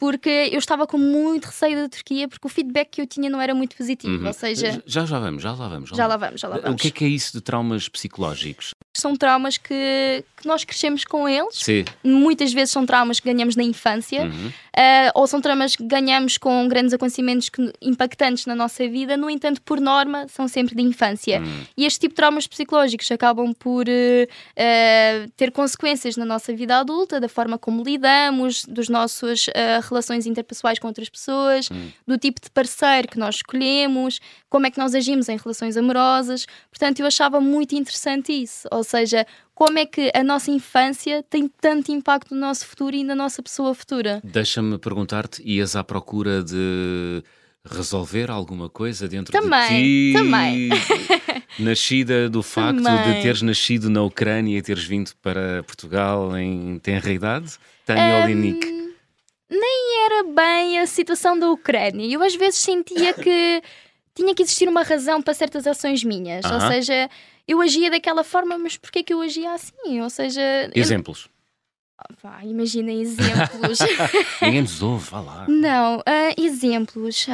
[0.00, 3.40] porque eu estava com muito receio da Turquia, porque o feedback que eu tinha não
[3.40, 4.14] era muito positivo.
[4.18, 4.26] Uhum.
[4.26, 5.90] Ou seja, Já, já vamos, já lá vamos.
[5.90, 6.80] já lá vamos, já lá O vamos.
[6.80, 8.74] que é que é isso de traumas psicológicos?
[8.96, 11.54] São traumas que, que nós crescemos com eles.
[11.54, 11.84] Sim.
[12.02, 14.50] Muitas vezes são traumas que ganhamos na infância, Uhum.
[14.76, 19.28] eh, ou são traumas que ganhamos com grandes acontecimentos que- impactantes na nossa vida, no
[19.28, 21.40] entanto, por norma, são sempre de infância.
[21.40, 21.64] Hum.
[21.76, 26.78] E este tipo de traumas psicológicos acabam por eh, eh, ter consequências na nossa vida
[26.78, 31.90] adulta, da forma como lidamos, dos nossas eh, relações interpessoais com outras pessoas, Hum.
[32.06, 36.46] do tipo de parceiro que nós escolhemos, como é que nós agimos em relações amorosas.
[36.70, 38.66] Portanto, eu achava muito interessante isso.
[38.70, 43.04] Ou seja, como é que a nossa infância tem tanto impacto no nosso futuro e
[43.04, 44.20] na nossa pessoa futura.
[44.24, 47.22] Deixa-me perguntar-te, ias à procura de
[47.70, 50.12] resolver alguma coisa dentro Também, de ti?
[50.14, 50.68] também.
[51.58, 53.22] Nascida do facto de Também.
[53.22, 57.52] teres nascido na Ucrânia e teres vindo para Portugal em tenra idade?
[57.84, 58.66] Tânia Olinik.
[58.66, 58.79] Hum,
[59.50, 62.06] nem era bem a situação da Ucrânia.
[62.06, 63.62] Eu às vezes sentia que
[64.14, 66.44] tinha que existir uma razão para certas ações minhas.
[66.44, 67.10] Ou seja,
[67.48, 70.00] eu agia daquela forma, mas porquê que eu agia assim?
[70.00, 70.40] Ou seja,
[70.74, 71.28] eu- Exemplos.
[72.22, 73.78] Pá, imagina exemplos.
[74.40, 75.46] Ninguém nos ouve, vá lá.
[75.48, 77.26] Não, ah, exemplos.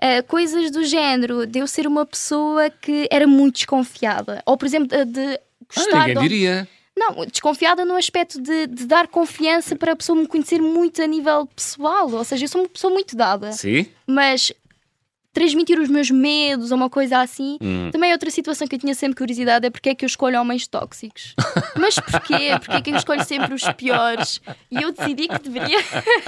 [0.00, 4.42] Ah, coisas do género de eu ser uma pessoa que era muito desconfiada.
[4.46, 5.40] Ou, por exemplo, de- de Ah,
[5.74, 6.20] gostar ninguém de...
[6.28, 6.68] diria.
[6.96, 11.06] Não, desconfiada no aspecto de, de dar confiança para a pessoa me conhecer muito a
[11.06, 12.10] nível pessoal.
[12.10, 13.52] Ou seja, eu sou uma pessoa muito dada.
[13.52, 13.86] Sim?
[14.06, 14.52] Mas
[15.36, 17.58] transmitir os meus medos ou uma coisa assim.
[17.60, 17.90] Hum.
[17.92, 20.40] Também é outra situação que eu tinha sempre curiosidade é porque é que eu escolho
[20.40, 21.34] homens tóxicos.
[21.76, 22.58] Mas porquê?
[22.58, 24.40] Porque é que eu escolho sempre os piores?
[24.70, 25.78] E eu decidi que deveria.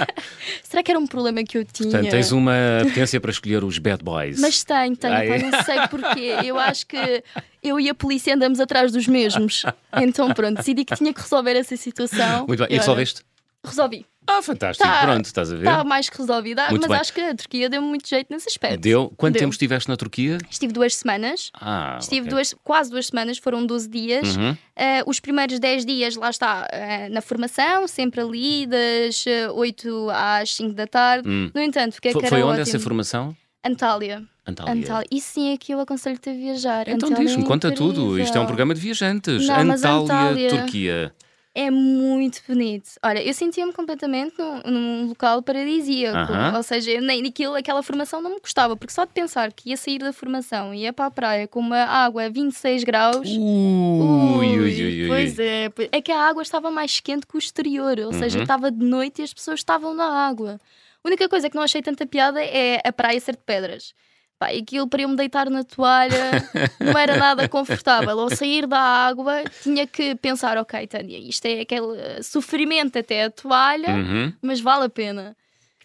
[0.61, 1.89] Será que era um problema que eu tinha?
[1.89, 2.53] Portanto, tens uma
[2.83, 4.39] potência para escolher os bad boys.
[4.39, 6.35] Mas tenho, tenho, pá, não sei porquê.
[6.45, 7.23] Eu acho que
[7.63, 9.63] eu e a polícia andamos atrás dos mesmos.
[10.01, 12.45] Então pronto, decidi que tinha que resolver essa situação.
[12.47, 12.67] Muito bem.
[12.75, 13.21] E resolveste?
[13.65, 14.05] Resolvi.
[14.27, 14.87] Ah, fantástico.
[14.87, 15.63] Tá- Pronto, estás a ver?
[15.67, 16.99] Está mais que resolvida, Muito mas bem.
[16.99, 18.79] acho que a Turquia deu muito jeito nesse aspecto.
[18.79, 19.11] Deu.
[19.17, 19.39] Quanto Deu.
[19.41, 20.37] tempo estiveste na Turquia?
[20.51, 21.49] Estive duas semanas.
[21.59, 22.29] Ah, Estive ok.
[22.29, 24.37] duas, quase duas semanas, foram 12 dias.
[24.37, 24.55] Uhum.
[24.75, 30.07] Eh, os primeiros 10 dias, lá está, eh, na formação, sempre ali, das eh, 8
[30.11, 31.27] às 5 da tarde.
[31.27, 31.49] Hum.
[31.51, 32.61] No entanto, porque é Foi, foi onde ótimo.
[32.61, 33.35] essa formação?
[33.65, 34.23] Antália.
[34.49, 34.73] Antália.
[34.83, 35.07] Antália.
[35.11, 36.87] E sim, aqui eu aconselho-te a viajar.
[36.87, 38.19] Então Antália diz-me, é conta tudo.
[38.19, 39.47] Isto é um programa de viajantes.
[39.47, 41.13] Não, Antália, Antália- Turquia.
[41.55, 42.91] É muito bonito.
[43.03, 46.15] Olha, eu sentia-me completamente num, num local paradisíaco.
[46.15, 46.55] Aham.
[46.55, 49.75] Ou seja, nem aquilo, aquela formação não me gostava, porque só de pensar que ia
[49.75, 53.27] sair da formação e ia para a praia com uma água a 26 graus.
[53.27, 57.39] Ui, ui, ui, ui, Pois é, é que a água estava mais quente que o
[57.39, 58.43] exterior, ou seja, Uhum.
[58.43, 60.61] estava de noite e as pessoas estavam na água.
[61.03, 63.93] A única coisa que não achei tanta piada é a praia ser de pedras.
[64.39, 66.49] Pá, aquilo para eu me deitar na toalha
[66.79, 68.17] não era nada confortável.
[68.17, 73.25] Ao sair da água, tinha que pensar: ok, Tânia, isto é aquele eh, sofrimento até
[73.25, 74.33] a toalha, Uhum.
[74.41, 75.35] mas vale a pena.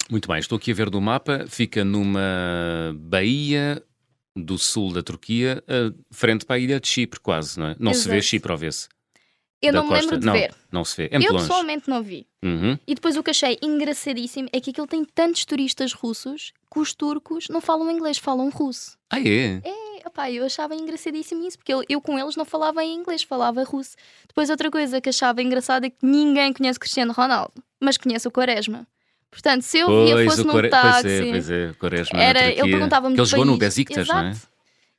[0.08, 1.46] Muito bem, estou aqui a ver no mapa.
[1.48, 2.20] Fica numa
[2.96, 3.82] baía
[4.36, 7.76] do sul da Turquia, eh, frente para a ilha de Chipre, quase, não é?
[7.78, 8.28] Não se vê Exato.
[8.28, 8.88] Chipre, ou vê-se?
[9.66, 10.54] Eu Da não me lembro de não, ver.
[10.70, 11.08] Não se vê.
[11.10, 11.46] É muito eu longe.
[11.46, 12.26] pessoalmente não vi.
[12.44, 12.78] Uhum.
[12.86, 16.92] E depois o que achei engraçadíssimo é que aquilo tem tantos turistas russos que os
[16.94, 18.96] turcos não falam inglês, falam russo.
[19.10, 19.60] Ah, é?
[19.64, 23.22] É, opá, eu achava engraçadíssimo isso, porque eu, eu com eles não falava em inglês,
[23.22, 23.96] falava russo.
[24.26, 28.30] Depois outra coisa que achava engraçada é que ninguém conhece Cristiano Ronaldo, mas conhece o
[28.30, 28.86] Quaresma.
[29.30, 32.22] Portanto, se eu via Pois, fosse o num Core- táxi, pois é, pois é, Quaresma
[32.22, 33.56] era, ele perguntava-me Que ele jogou no.
[33.58, 34.32] Besiktas, não é?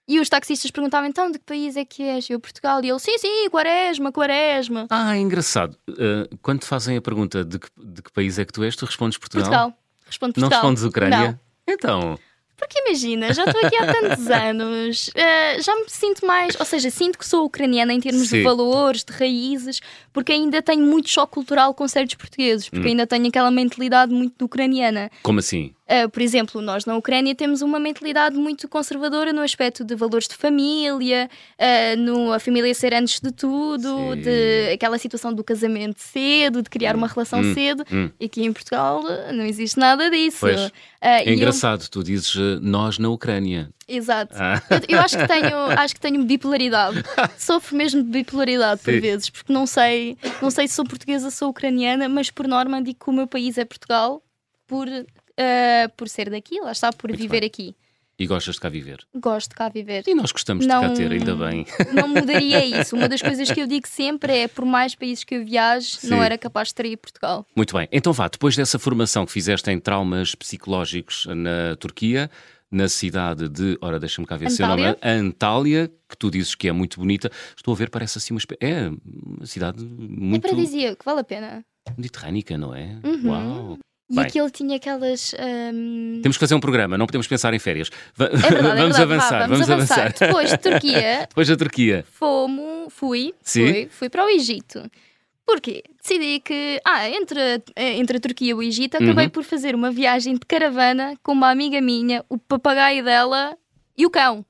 [0.08, 2.30] E os taxistas perguntavam então de que país é que és?
[2.30, 2.84] Eu, Portugal.
[2.84, 4.86] E ele, sim, sim, Quaresma, Quaresma.
[4.90, 5.76] Ah, é engraçado.
[5.90, 8.76] Uh, quando te fazem a pergunta de que, de que país é que tu és,
[8.76, 9.46] tu respondes Portugal?
[9.50, 9.80] Portugal.
[10.06, 10.62] Responde Não Portugal.
[10.62, 11.40] respondes Ucrânia?
[11.68, 11.74] Não.
[11.74, 12.20] Então,
[12.56, 16.92] Porque imagina, já estou aqui há tantos anos, eh, já me sinto mais, ou seja,
[16.92, 18.38] sinto que sou ucraniana em termos Sim.
[18.38, 19.82] de valores, de raízes,
[20.14, 22.70] porque ainda tenho muito choque cultural com certos portugueses, Hum.
[22.76, 25.10] porque ainda tenho aquela mentalidade muito ucraniana.
[25.24, 25.74] como assim?
[25.86, 30.28] Uh, por exemplo, nós na Ucrânia temos uma mentalidade muito conservadora no aspecto de valores
[30.28, 34.22] de família, uh, no, a família ser antes de tudo, Sim.
[34.22, 37.00] de aquela situação do casamento cedo, de criar hum.
[37.00, 37.54] uma relação hum.
[37.54, 37.86] cedo.
[37.92, 38.10] Hum.
[38.20, 40.48] E aqui em Portugal não existe nada disso.
[40.48, 40.72] Uh,
[41.02, 41.90] é engraçado, eu...
[41.90, 43.70] tu dizes nós na Ucrânia.
[43.88, 44.34] Exato.
[44.36, 44.60] Ah.
[44.72, 47.04] Eu, eu, acho, que tenho, acho que tenho bipolaridade.
[47.38, 48.92] Sofro mesmo de bipolaridade Sim.
[48.92, 52.48] por vezes, porque não sei, não sei se sou portuguesa ou sou ucraniana, mas por
[52.48, 54.24] norma digo que o meu país é Portugal
[54.68, 54.88] por
[55.40, 57.48] uh, por ser daqui, lá está, por Muito viver bem.
[57.48, 57.76] aqui.
[58.18, 59.06] E gostas de cá viver?
[59.14, 60.04] Gosto de cá viver.
[60.08, 61.66] E nós gostamos não, de cá ter, ainda bem.
[61.94, 62.96] Não mudaria isso.
[62.96, 66.12] Uma das coisas que eu digo sempre é: por mais países que eu viaje, Sim.
[66.12, 67.46] não era capaz de trair Portugal.
[67.54, 67.90] Muito bem.
[67.92, 72.32] Então vá, depois dessa formação que fizeste em traumas psicológicos na Turquia,
[72.72, 76.70] na cidade de, ora, deixa-me cá ver é o nome, Antália, que tu dizes que
[76.70, 77.30] é muito bonita.
[77.56, 78.40] Estou a ver, parece assim uma.
[78.62, 80.48] É uma cidade muito.
[80.48, 81.66] É que vale a pena.
[81.98, 82.98] Mediterrânica, não é?
[83.04, 83.30] Uhum.
[83.30, 83.80] Uau!
[84.10, 85.34] E Bem, aquilo tinha aquelas.
[85.40, 86.20] Um...
[86.22, 87.90] Temos que fazer um programa, não podemos pensar em férias.
[88.16, 89.02] Va é verdade, vamos, é.
[89.02, 90.28] Avançar, Vá, vamos, vamos avançar, avançar.
[90.28, 91.26] Depois de Turquia.
[91.30, 92.06] Depois da Turquia.
[92.12, 93.66] Fomos, fui, Sim?
[93.66, 94.84] fui, fui para o Egito.
[95.46, 95.84] Porquê?
[96.02, 99.32] Decidi que, ah, entre, entre a Turquia e o Egito, acabei uhum.
[99.32, 103.56] por fazer uma viagem de caravana com uma amiga minha, o papagaio dela
[103.98, 104.44] e o cão.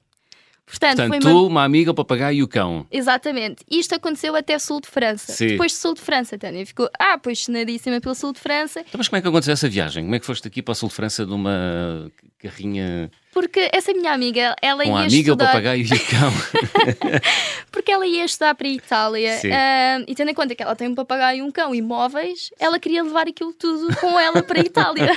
[0.66, 1.48] Portanto, Portanto tu, uma...
[1.48, 1.64] uma...
[1.64, 2.88] amiga, o papagaio e o cão.
[2.92, 3.64] Exatamente.
[3.70, 5.32] Isto aconteceu até sul de França.
[5.32, 5.48] Sim.
[5.48, 8.80] Depois de sul de França, Tânia ficou ah, apaixonadíssima pelo sul de França.
[8.80, 10.04] Então, mas como é que aconteceu essa viagem?
[10.04, 13.12] Como é que foste aqui para o sul de França de uma carrinha...
[13.32, 15.44] Porque essa minha amiga, ela Com ia a amiga, estudar...
[15.44, 16.34] o papagaio e o cão.
[17.70, 20.88] Porque ela ia estudar para a Itália uh, e tendo em conta que ela tem
[20.88, 24.64] um papagaio e um cão imóveis, ela queria levar aquilo tudo com ela para a
[24.64, 25.12] Itália.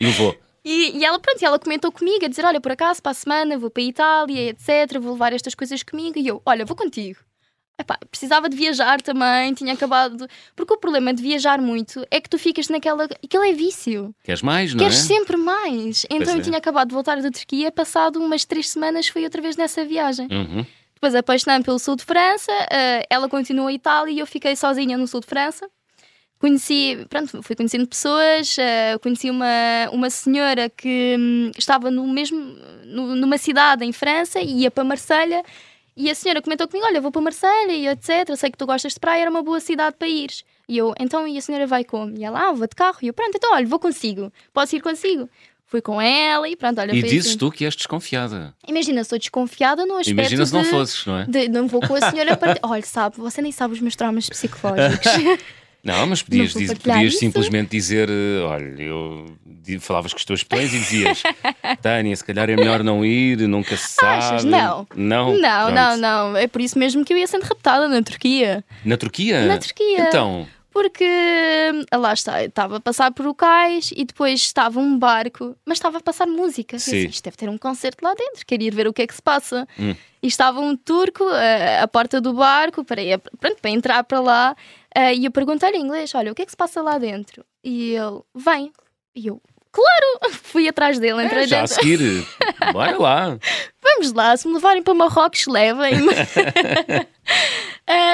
[0.00, 0.34] e levou?
[0.64, 3.58] E, e, ela, pronto, ela comentou comigo a dizer: Olha, por acaso, para a semana
[3.58, 4.98] vou para a Itália, etc.
[5.00, 6.18] Vou levar estas coisas comigo.
[6.18, 7.18] E eu: Olha, vou contigo.
[7.76, 10.26] Epá, precisava de viajar também, tinha acabado.
[10.54, 13.04] Porque o problema de viajar muito é que tu ficas naquela.
[13.04, 14.14] Aquilo é vício.
[14.22, 15.02] Queres mais, não Queres é?
[15.02, 16.06] sempre mais.
[16.08, 16.42] Então eu é.
[16.42, 20.28] tinha acabado de voltar da Turquia, passado umas três semanas fui outra vez nessa viagem.
[20.30, 20.64] Uhum.
[20.94, 24.96] Depois apaixonei-me pelo sul de França, uh, ela continuou a Itália e eu fiquei sozinha
[24.96, 25.68] no sul de França
[26.44, 29.46] conheci, pronto, fui conhecendo pessoas, uh, conheci uma,
[29.90, 32.38] uma senhora que um, estava no mesmo,
[32.84, 35.42] no, numa cidade em França e ia para Marselha
[35.96, 38.92] e a senhora comentou comigo, olha, vou para Marselha e etc, sei que tu gostas
[38.92, 40.44] de praia, era uma boa cidade para ires.
[40.68, 42.14] E eu, então, e a senhora vai como?
[42.14, 42.98] E ela, ah, vou de carro.
[43.00, 45.26] E eu, pronto, então, olha, vou consigo, posso ir consigo.
[45.66, 46.94] Fui com ela e pronto, olha.
[46.94, 47.38] E dizes assim.
[47.38, 48.54] tu que és desconfiada.
[48.68, 50.10] Imagina, sou desconfiada no aspecto.
[50.10, 51.24] Imagina se de, não fosses, não é?
[51.24, 52.58] De, não vou com a senhora para.
[52.62, 55.10] olha, sabe, você nem sabe os meus traumas psicológicos.
[55.84, 59.26] Não, mas podias, diz, podias simplesmente dizer: eh, olha, eu
[59.80, 61.22] falavas com os teus planos e dizias:
[61.82, 64.24] Tânia, se calhar é melhor não ir, nunca se sabe.
[64.24, 64.44] Achas?
[64.44, 64.86] Não.
[64.94, 66.36] Não, não, não, não.
[66.36, 68.64] É por isso mesmo que eu ia sendo raptada na Turquia.
[68.84, 69.46] Na Turquia?
[69.46, 70.08] Na Turquia.
[70.08, 70.46] Então.
[70.70, 71.06] Porque
[71.92, 75.78] ah, lá está, estava a passar por o cais e depois estava um barco, mas
[75.78, 76.80] estava a passar música.
[76.80, 76.90] Sim.
[76.90, 79.14] Disse, Isto deve ter um concerto lá dentro, queria ir ver o que é que
[79.14, 79.68] se passa.
[79.78, 79.94] Hum.
[80.20, 84.18] E estava um turco uh, à porta do barco para, ir, pronto, para entrar para
[84.18, 84.56] lá.
[84.96, 87.44] Uh, e eu perguntei-lhe em inglês: Olha, o que é que se passa lá dentro?
[87.62, 88.72] E ele: Vem.
[89.14, 89.40] E eu:
[89.74, 90.34] Claro!
[90.44, 91.74] Fui atrás dele, entrei é, já dentro.
[91.74, 92.24] a seguir,
[92.72, 93.36] bora lá.
[93.82, 96.08] Vamos lá, se me levarem para Marrocos, levem-me.
[96.08, 96.12] Uh,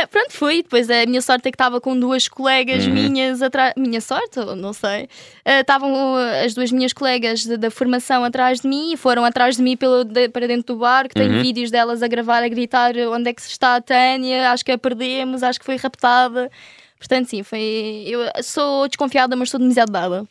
[0.11, 0.63] pronto, fui.
[0.63, 2.93] Depois a minha sorte é que estava com duas colegas uhum.
[2.93, 3.75] minhas atrás.
[3.77, 4.41] Minha sorte?
[4.57, 5.05] Não sei.
[5.47, 9.57] Uh, estavam as duas minhas colegas de, da formação atrás de mim e foram atrás
[9.57, 11.15] de mim pelo, de, para dentro do barco.
[11.15, 11.43] Tenho uhum.
[11.43, 14.79] vídeos delas a gravar, a gritar onde é que está a Tânia, acho que a
[14.79, 16.51] perdemos, acho que foi raptada.
[16.99, 18.05] Portanto, sim, foi.
[18.07, 20.27] Eu sou desconfiada, mas sou demasiado dada.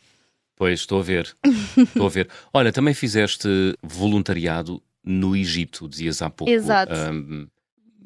[0.60, 1.34] Pois, estou a ver.
[1.74, 2.28] estou a ver.
[2.52, 3.48] Olha, também fizeste
[3.82, 6.52] voluntariado no Egito, dizias há pouco.
[6.52, 6.92] Exato.
[6.92, 7.48] Um,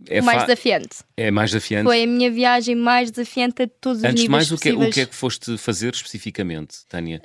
[0.08, 0.88] é mais desafiante.
[1.16, 1.84] É mais desafiante.
[1.84, 4.90] Foi a minha viagem mais desafiante a todos os Antes níveis mais, o que, o
[4.90, 7.22] que é que foste fazer especificamente, Tânia?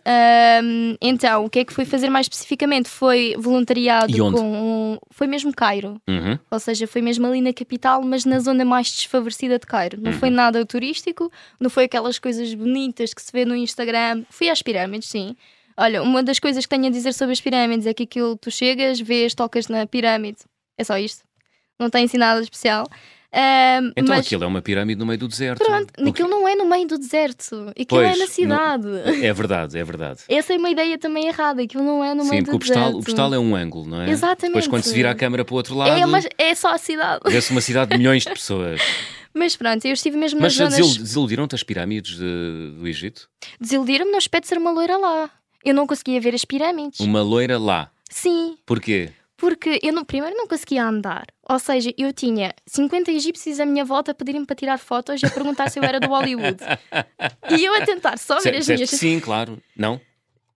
[0.64, 2.90] Um, então, o que é que fui fazer mais especificamente?
[2.90, 5.00] Foi voluntariado com.
[5.12, 6.02] Foi mesmo Cairo.
[6.08, 6.38] Uhum.
[6.50, 10.00] Ou seja, foi mesmo ali na capital, mas na zona mais desfavorecida de Cairo.
[10.02, 10.18] Não uhum.
[10.18, 14.24] foi nada turístico, não foi aquelas coisas bonitas que se vê no Instagram.
[14.30, 15.36] Fui às pirâmides, sim.
[15.78, 18.52] Olha, uma das coisas que tenho a dizer sobre as pirâmides é que aquilo tu
[18.52, 20.40] chegas, vês, tocas na pirâmide.
[20.78, 21.29] É só isto
[21.80, 22.86] não tem assim nada especial.
[23.32, 24.26] Uh, então mas...
[24.26, 25.64] aquilo é uma pirâmide no meio do deserto.
[25.64, 27.70] Pronto, aquilo não é no meio do deserto.
[27.70, 28.88] Aquilo pois, é na cidade.
[28.88, 29.24] Não...
[29.24, 30.22] É verdade, é verdade.
[30.28, 31.62] Essa é uma ideia também errada.
[31.62, 32.98] Aquilo não é no Sim, meio do o deserto.
[32.98, 34.10] o postal é um ângulo, não é?
[34.10, 34.54] Exatamente.
[34.54, 35.92] Depois quando se vira a câmera para o outro lado.
[35.92, 37.22] É, mas é só a cidade.
[37.28, 38.82] Vê-se uma cidade de milhões de pessoas.
[39.32, 40.98] Mas pronto, eu estive mesmo mas nas zonas...
[40.98, 43.30] desiludiram-te as pirâmides de, do Egito?
[43.62, 45.30] Desiludiram-me no aspecto de ser uma loira lá.
[45.64, 47.00] Eu não conseguia ver as pirâmides.
[47.00, 47.92] Uma loira lá?
[48.10, 48.58] Sim.
[48.66, 49.12] Porquê?
[49.40, 51.28] Porque eu não, primeiro não conseguia andar.
[51.48, 55.26] Ou seja, eu tinha 50 egípcios à minha volta a pedirem-me para tirar fotos e
[55.26, 56.58] a perguntar se eu era do Hollywood.
[57.50, 58.90] E eu a tentar só ver as minhas.
[58.90, 59.58] Sim, claro.
[59.76, 60.00] Não?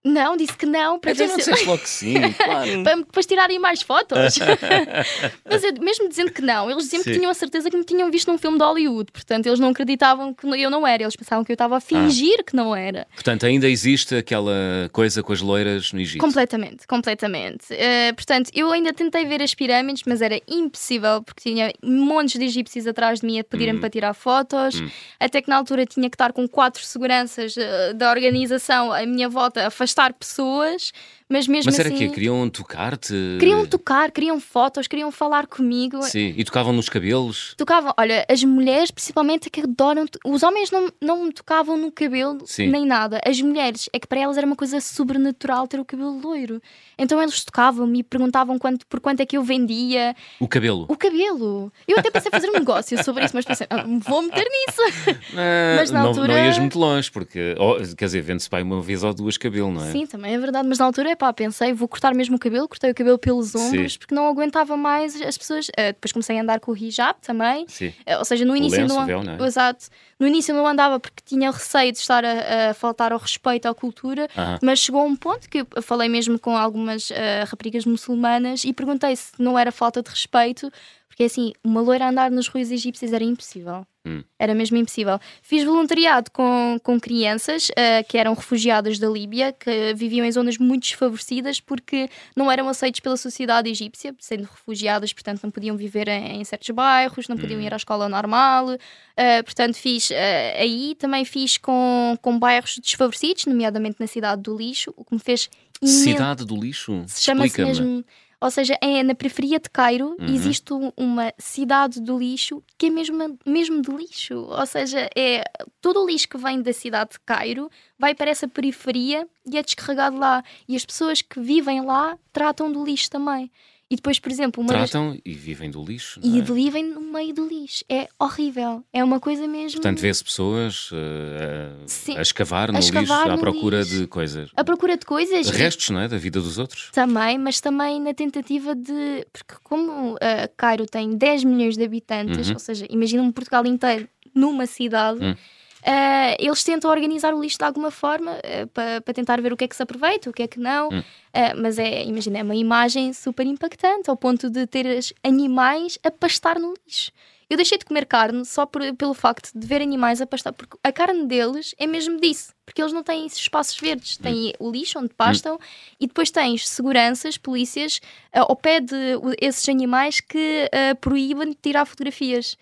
[0.03, 0.99] Não, disse que não.
[0.99, 1.39] Para então não se...
[1.39, 2.83] disseste logo que sim, claro.
[2.83, 4.17] para depois tirarem mais fotos.
[5.49, 7.11] Mas eu, mesmo dizendo que não, eles diziam sim.
[7.11, 9.11] que tinham a certeza que me tinham visto num filme de Hollywood.
[9.11, 11.03] Portanto, eles não acreditavam que eu não era.
[11.03, 12.43] Eles pensavam que eu estava a fingir ah.
[12.43, 13.07] que não era.
[13.13, 16.19] Portanto, ainda existe aquela coisa com as loiras no Egito.
[16.19, 17.73] Completamente, completamente.
[17.73, 22.45] Uh, portanto, eu ainda tentei ver as pirâmides, mas era impossível porque tinha montes de
[22.45, 23.79] egípcios atrás de mim a pedirem hum.
[23.79, 24.81] para tirar fotos.
[24.81, 24.89] Hum.
[25.17, 29.29] Até que na altura tinha que estar com quatro seguranças uh, da organização à minha
[29.29, 30.91] volta, afastar pessoas
[31.33, 33.11] mas mesmo Mas era assim, que Queriam tocar-te?
[33.39, 36.03] Queriam tocar, queriam fotos, queriam falar comigo.
[36.03, 37.55] Sim, e tocavam nos cabelos?
[37.57, 40.05] Tocavam, olha, as mulheres principalmente é que adoram.
[40.23, 42.67] Os homens não, não me tocavam no cabelo Sim.
[42.67, 43.19] nem nada.
[43.25, 46.61] As mulheres é que para elas era uma coisa sobrenatural ter o cabelo loiro.
[46.99, 50.15] Então eles tocavam-me e perguntavam quanto, por quanto é que eu vendia.
[50.39, 50.85] O cabelo?
[50.87, 51.73] O cabelo.
[51.87, 54.83] Eu até pensei fazer um negócio sobre isso, mas pensei, ah, vou meter nisso.
[55.35, 56.33] Ah, mas na não, altura.
[56.33, 59.71] Não ias muito longe, porque, oh, quer dizer, vende-se para uma vez ou duas cabelo,
[59.71, 59.91] não é?
[59.91, 62.67] Sim, também é verdade, mas na altura é pá, pensei, vou cortar mesmo o cabelo,
[62.67, 63.99] cortei o cabelo pelos ombros, Sim.
[63.99, 65.69] porque não aguentava mais as pessoas.
[65.69, 67.63] Uh, depois comecei a andar com o hijab também.
[67.63, 69.47] Uh, ou seja, no início lenço, não, véu, não é?
[69.47, 69.86] Exato.
[70.19, 73.73] No início não andava porque tinha receio de estar a, a faltar ao respeito à
[73.73, 74.59] cultura, uh -huh.
[74.62, 77.13] mas chegou a um ponto que eu falei mesmo com algumas uh,
[77.47, 80.69] raparigas muçulmanas e perguntei se não era falta de respeito,
[81.13, 83.86] porque assim, uma loira andar nas ruas egípcias era impossível.
[84.06, 84.23] Hum.
[84.38, 85.19] Era mesmo impossível.
[85.43, 90.58] Fiz voluntariado com, com crianças uh, que eram refugiadas da Líbia, que viviam em zonas
[90.58, 96.08] muito desfavorecidas porque não eram aceitos pela sociedade egípcia, sendo refugiadas, portanto, não podiam viver
[96.08, 97.63] em, em certos bairros, não podiam hum.
[97.63, 98.69] ir à escola normal.
[98.69, 100.15] Uh, portanto, fiz uh,
[100.58, 100.95] aí.
[100.97, 105.47] Também fiz com, com bairros desfavorecidos, nomeadamente na cidade do Lixo, o que me fez.
[105.84, 107.06] Cidade do Lixo?
[107.08, 108.04] Chama-se mesmo
[108.43, 110.36] ou seja, é na periferia de Cairo uhum.
[110.36, 114.36] existe uma cidade do lixo que é mesmo, mesmo de lixo.
[114.36, 115.45] Ou seja, é
[115.82, 119.63] todo o lixo que vem da cidade de Cairo vai para essa periferia e é
[119.63, 120.43] descarregado lá.
[120.67, 123.49] E as pessoas que vivem lá tratam do lixo também.
[123.93, 125.19] E depois, por exemplo, tratam das...
[125.23, 126.19] e vivem do lixo.
[126.23, 126.41] E é?
[126.41, 127.86] vivem no meio do lixo.
[127.88, 128.84] É horrível.
[128.91, 129.79] É uma coisa mesmo.
[129.79, 133.99] Portanto, vê-se pessoas uh, a, escavar no a escavar lixo no à procura lixo.
[133.99, 134.49] de coisas.
[134.56, 135.47] À procura de coisas.
[135.51, 136.08] Restos, não é?
[136.08, 136.89] Da vida dos outros.
[136.91, 139.27] Também, mas também na tentativa de.
[139.32, 140.17] Porque, como uh,
[140.58, 142.53] Cairo tem 10 milhões de habitantes, uhum.
[142.56, 145.23] ou seja, imagina um Portugal inteiro numa cidade.
[145.23, 145.36] Uhum
[145.83, 149.51] Uh, eles tentam organizar o lixo de alguma forma uh, eh, para pa tentar ver
[149.51, 150.87] o que é que se aproveita, o que é que não.
[150.87, 150.99] Hum.
[150.99, 154.85] Uh, mas é, imagina, é uma imagem super impactante ao ponto de ter
[155.21, 157.11] animais a pastar no lixo.
[157.49, 160.77] Eu deixei de comer carne só por, pelo facto de ver animais a pastar, porque
[160.81, 164.67] a carne deles é mesmo disso, porque eles não têm esses espaços verdes, têm hum.
[164.67, 165.59] o lixo onde pastam
[165.99, 167.99] e depois tens seguranças, polícias
[168.31, 168.95] ao pé de
[169.41, 170.69] esses animais que
[171.01, 172.57] proíbem de tirar fotografias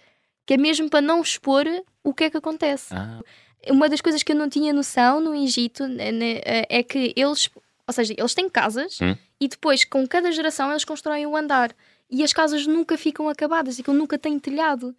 [0.46, 1.66] que é mesmo para não expor
[2.04, 2.94] o que é que acontece.
[2.94, 3.22] Ah.
[3.70, 7.50] Uma das coisas que eu não tinha noção no Egito né, né, é que eles,
[7.88, 9.16] ou seja, eles têm casas hum.
[9.40, 11.76] e depois com cada geração eles constroem o um andar
[12.10, 14.96] e as casas nunca ficam acabadas, aquilo nunca tem telhado.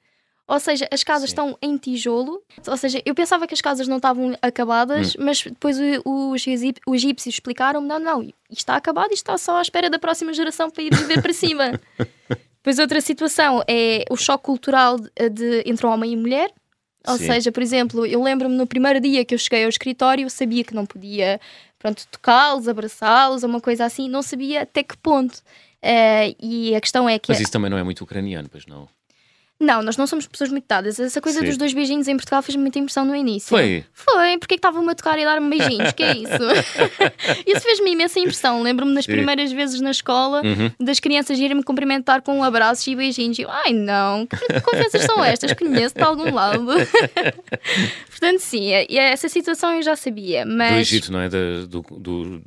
[0.47, 1.35] Ou seja, as casas Sim.
[1.35, 2.43] estão em tijolo.
[2.67, 5.19] Ou seja, eu pensava que as casas não estavam acabadas, hum.
[5.21, 9.63] mas depois os, os egípcios explicaram-me: não, não, isto está acabado, isto está só à
[9.63, 11.81] espera da próxima geração para ir viver para cima.
[12.63, 16.53] Depois outra situação é o choque cultural de, de entre homem e mulher.
[17.09, 17.27] Ou Sim.
[17.27, 20.63] seja, por exemplo, eu lembro-me no primeiro dia que eu cheguei ao escritório, eu sabia
[20.63, 21.41] que não podia
[21.77, 25.43] pronto, tocá-los, abraçá-los, uma coisa assim, não sabia até que ponto.
[25.83, 27.29] Uh, e a questão é que.
[27.29, 28.89] Mas isso também não é muito ucraniano, pois não?
[29.63, 30.99] Não, nós não somos pessoas muito dadas.
[30.99, 31.47] Essa coisa Sim.
[31.47, 33.49] dos dois beijinhos em Portugal fez muita impressão no início.
[33.49, 33.85] Foi?
[33.93, 35.93] Foi, porque é que estavam-me a tocar e a dar-me beijinhos?
[35.93, 36.33] que é isso?
[37.47, 38.61] isso fez-me imensa impressão.
[38.61, 39.13] Lembro-me das Sim.
[39.13, 40.71] primeiras vezes na escola uhum.
[40.81, 43.39] das crianças irem-me cumprimentar com abraços e beijinhos.
[43.39, 45.53] E eu, ai não, que confianças são estas?
[45.53, 46.67] Conheço de algum lado.
[48.11, 50.45] Portanto, sim, essa situação eu já sabia.
[50.45, 50.73] Mas...
[50.73, 51.29] Do Egito, não é?
[51.29, 52.43] do, do do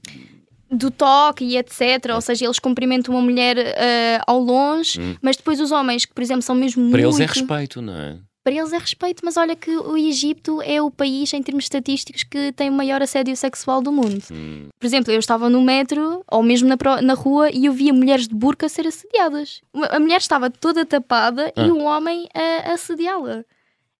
[0.91, 2.11] toque e etc.
[2.13, 5.15] Ou seja, eles cumprimentam uma mulher uh, ao longe, hum.
[5.21, 7.17] mas depois os homens que, por exemplo, são mesmo Para muito...
[7.17, 8.17] eles é respeito, não é?
[8.45, 12.23] Para eles é respeito, mas olha que o Egito é o país, em termos estatísticos,
[12.23, 14.23] que tem o maior assédio sexual do mundo.
[14.31, 14.67] Hum.
[14.79, 18.27] Por exemplo, eu estava no metro, ou mesmo na, na rua, e eu via mulheres
[18.27, 19.61] de burca ser assediadas.
[19.89, 21.65] A mulher estava toda tapada ah.
[21.65, 23.43] e o homem a assediá-la.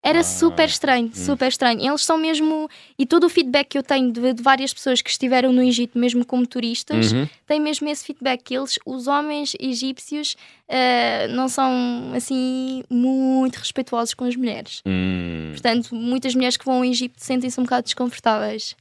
[0.05, 1.11] Era ah, super estranho, hum.
[1.15, 1.81] super estranho.
[1.81, 2.69] Eles são mesmo.
[2.95, 5.97] E todo o feedback que eu tenho de, de várias pessoas que estiveram no Egito,
[5.97, 7.27] mesmo como turistas, uhum.
[7.47, 8.43] tem mesmo esse feedback.
[8.43, 10.37] Que eles, os homens egípcios,
[10.69, 14.83] uh, não são assim muito respeituosos com as mulheres.
[14.85, 15.49] Hum.
[15.53, 18.75] Portanto, muitas mulheres que vão ao Egito sentem-se um bocado desconfortáveis.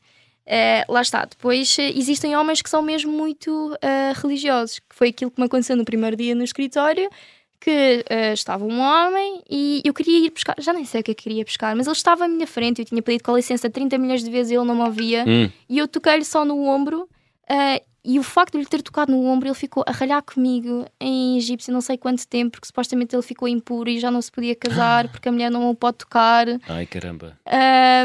[0.46, 1.24] Uh, lá está.
[1.24, 3.74] Depois uh, existem homens que são mesmo muito
[4.20, 7.08] religiosos, que foi aquilo que me aconteceu no primeiro dia no escritório
[7.64, 11.12] que uh, estava um homem e eu queria ir buscar, já nem sei o que
[11.12, 13.96] eu queria buscar, mas ele estava à minha frente, eu tinha pedido com licença 30
[13.96, 15.50] milhões de vezes e ele não me ouvia, Hum.
[15.68, 17.08] e eu toquei-lhe só no ombro.
[17.50, 20.84] uh, e o facto de lhe ter tocado no ombro, ele ficou a ralhar comigo
[21.00, 24.30] em egípcio não sei quanto tempo, porque supostamente ele ficou impuro e já não se
[24.30, 26.46] podia casar porque a mulher não o pode tocar.
[26.68, 27.38] Ai, caramba.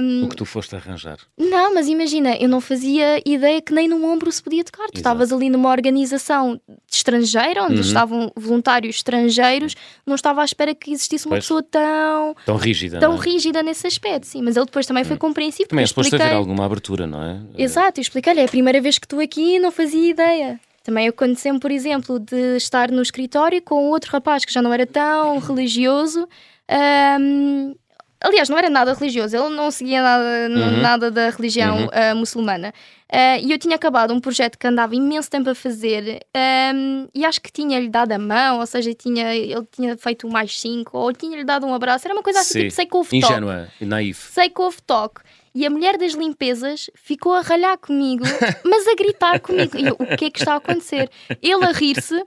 [0.02, 1.18] Um, O que tu foste arranjar.
[1.38, 4.88] não, mas imagina, eu não fazia ideia que nem no ombro se podia tocar.
[4.90, 6.60] Tu estavas ali numa organização
[6.92, 7.82] estrangeira, onde Uhum.
[7.82, 9.76] estavam voluntários estrangeiros,
[10.06, 11.44] não estava à espera que existisse uma Pois.
[11.46, 13.00] pessoa tão, Tão rígida.
[13.00, 13.18] tão é?
[13.20, 14.42] rígida nesse aspecto, sim.
[14.42, 15.70] Mas ele depois também foi compreensivo.
[15.70, 17.40] Também é suposto haver expliquei- alguma abertura, não é?
[17.58, 20.60] Exato, eu expliquei-lhe, é a primeira vez que estou aqui não fazia ideia.
[20.84, 24.86] Também aconteceu-me, por exemplo, de estar no escritório com outro rapaz que já não era
[24.86, 26.28] tão religioso.
[26.68, 27.74] ahm,
[28.22, 30.82] aliás, não era nada religioso, ele não seguia nada, Uhum.
[30.82, 31.90] nada da religião Uhum.
[31.92, 32.74] ah, muçulmana.
[33.12, 37.26] Ah, e eu tinha acabado um projeto que andava imenso tempo a fazer ahm, e
[37.26, 40.98] acho que tinha-lhe dado a mão, ou seja, tinha, ele tinha feito um mais cinco,
[40.98, 42.60] ou tinha-lhe dado um abraço, era uma coisa assim, Sim.
[42.66, 44.30] tipo, sei que houve toque Ingênua naif.
[44.32, 45.22] sei que houve toque.
[45.54, 48.24] E a mulher das limpezas ficou a ralhar comigo,
[48.64, 49.78] mas a gritar comigo.
[49.78, 51.10] E eu, o que é que está a acontecer?
[51.42, 52.22] Ele a rir-se.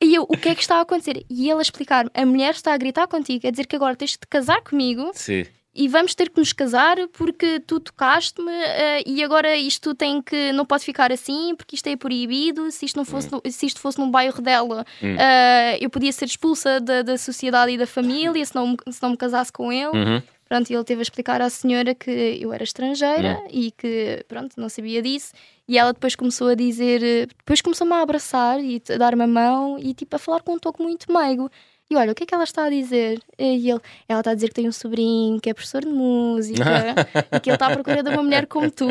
[0.00, 1.24] E eu, o que é que está a acontecer?
[1.28, 4.12] E ele a explicar-me: a mulher está a gritar contigo, a dizer que agora tens
[4.12, 5.44] de casar comigo Sim.
[5.74, 10.52] e vamos ter que nos casar porque tu tocaste-me eh, e agora isto tem que
[10.52, 12.70] não pode ficar assim porque isto é proibido.
[12.70, 15.16] Se isto não fosse, no- se isto fosse num bairro dela, Hum.
[15.18, 19.10] eh, eu podia ser expulsa da, da sociedade e da família se não, se não
[19.10, 19.96] me casasse com ele.
[19.98, 20.22] Uhum.
[20.48, 24.54] Pronto, e ele teve a explicar à senhora que eu era estrangeira e que, pronto,
[24.56, 25.32] não sabia disso.
[25.68, 27.00] E ela depois começou a dizer,
[27.36, 30.58] depois começou-me a abraçar e a dar-me a mão e tipo a falar com um
[30.58, 31.50] toque muito meigo.
[31.90, 33.18] E olha, o que é que ela está a dizer?
[33.38, 36.62] E ele, ela está a dizer que tem um sobrinho que é professor de música
[37.32, 38.86] e que ele está à procura de uma mulher como tu.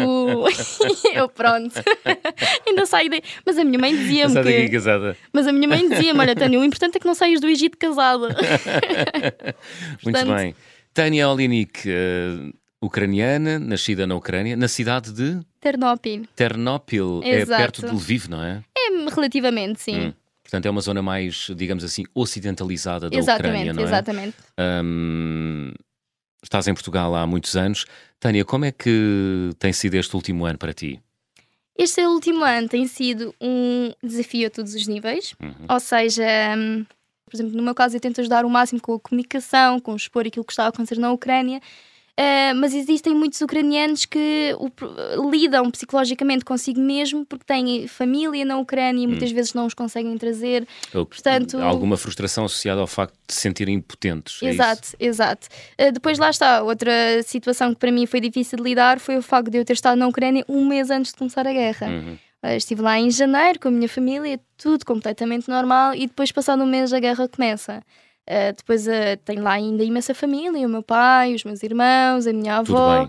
[1.14, 1.76] E eu, pronto.
[2.68, 3.22] Ainda saí daí.
[3.46, 4.70] Mas a minha mãe dizia-me que.
[4.70, 5.16] casada.
[5.32, 7.78] Mas a minha mãe dizia-me: olha, Tânia, o importante é que não saias do Egito
[7.78, 8.30] casada.
[8.30, 10.56] Muito Portanto- bem.
[10.98, 16.26] Tânia Olinik, eh, ucraniana, nascida na Ucrânia, na cidade de Ternopil.
[16.36, 17.22] Ternopil.
[17.24, 17.62] É Exato.
[17.62, 18.64] perto de Lviv, não é?
[18.76, 20.08] É relativamente, sim.
[20.08, 20.14] Hum.
[20.42, 23.86] Portanto, é uma zona mais, digamos assim, ocidentalizada da exatamente, Ucrânia, não é?
[23.86, 24.36] exatamente.
[24.60, 25.72] Hum,
[26.42, 27.86] estás em Portugal há muitos anos.
[28.20, 31.00] Tânia, como é que tem sido este último ano para ti?
[31.78, 35.54] Este último ano tem sido um desafio a todos os níveis, Uhum.
[35.70, 36.26] ou seja,
[36.58, 36.84] hum,
[37.30, 40.26] por exemplo, no meu caso, eu tento ajudar o máximo com a comunicação, com expor
[40.26, 41.62] aquilo que está a acontecer na Ucrânia.
[42.20, 48.58] Uh, mas existem muitos ucranianos que o lidam psicologicamente consigo mesmo porque têm família na
[48.58, 50.68] Ucrânia e muitas vezes não os conseguem trazer.
[50.96, 54.42] Ou, Portanto- Há alguma frustração associada ao facto de se sentirem impotentes?
[54.42, 55.48] é exato, exato.
[55.80, 56.92] Uh, depois lá está, outra
[57.24, 59.96] situação que para mim foi difícil de lidar foi o facto de eu ter estado
[60.00, 61.86] na Ucrânia um mês antes de começar a guerra.
[61.88, 62.18] Uhum.
[62.44, 66.64] Uh, estive lá em janeiro com a minha família, tudo completamente normal, e depois, passado
[66.64, 67.82] um mês, a guerra começa.
[68.30, 68.92] Uh, depois uh,
[69.26, 73.04] tenho lá ainda imensa família, o meu pai, os meus irmãos, a minha avó.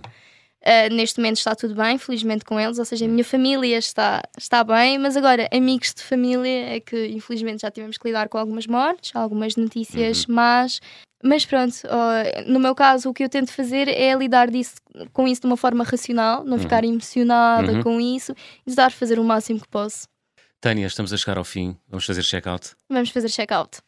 [0.60, 4.20] Uh, neste momento está tudo bem, felizmente com eles, ou seja, a minha família está,
[4.36, 8.38] está bem, mas agora, amigos de família, é que infelizmente já tivemos que lidar com
[8.38, 10.34] algumas mortes, algumas notícias Uhum.
[10.34, 10.80] más.
[11.22, 11.74] Mas pronto,
[12.46, 14.74] no meu caso, o que eu tento fazer é lidar disso,
[15.12, 17.82] com isso de uma forma racional, não ficar emocionada Uhum.
[17.82, 18.32] com isso
[18.64, 20.06] e tentar fazer o máximo que posso.
[20.60, 21.76] Tânia, estamos a chegar ao fim.
[21.88, 22.70] Vamos fazer check-out.
[22.88, 23.78] Vamos fazer check-out.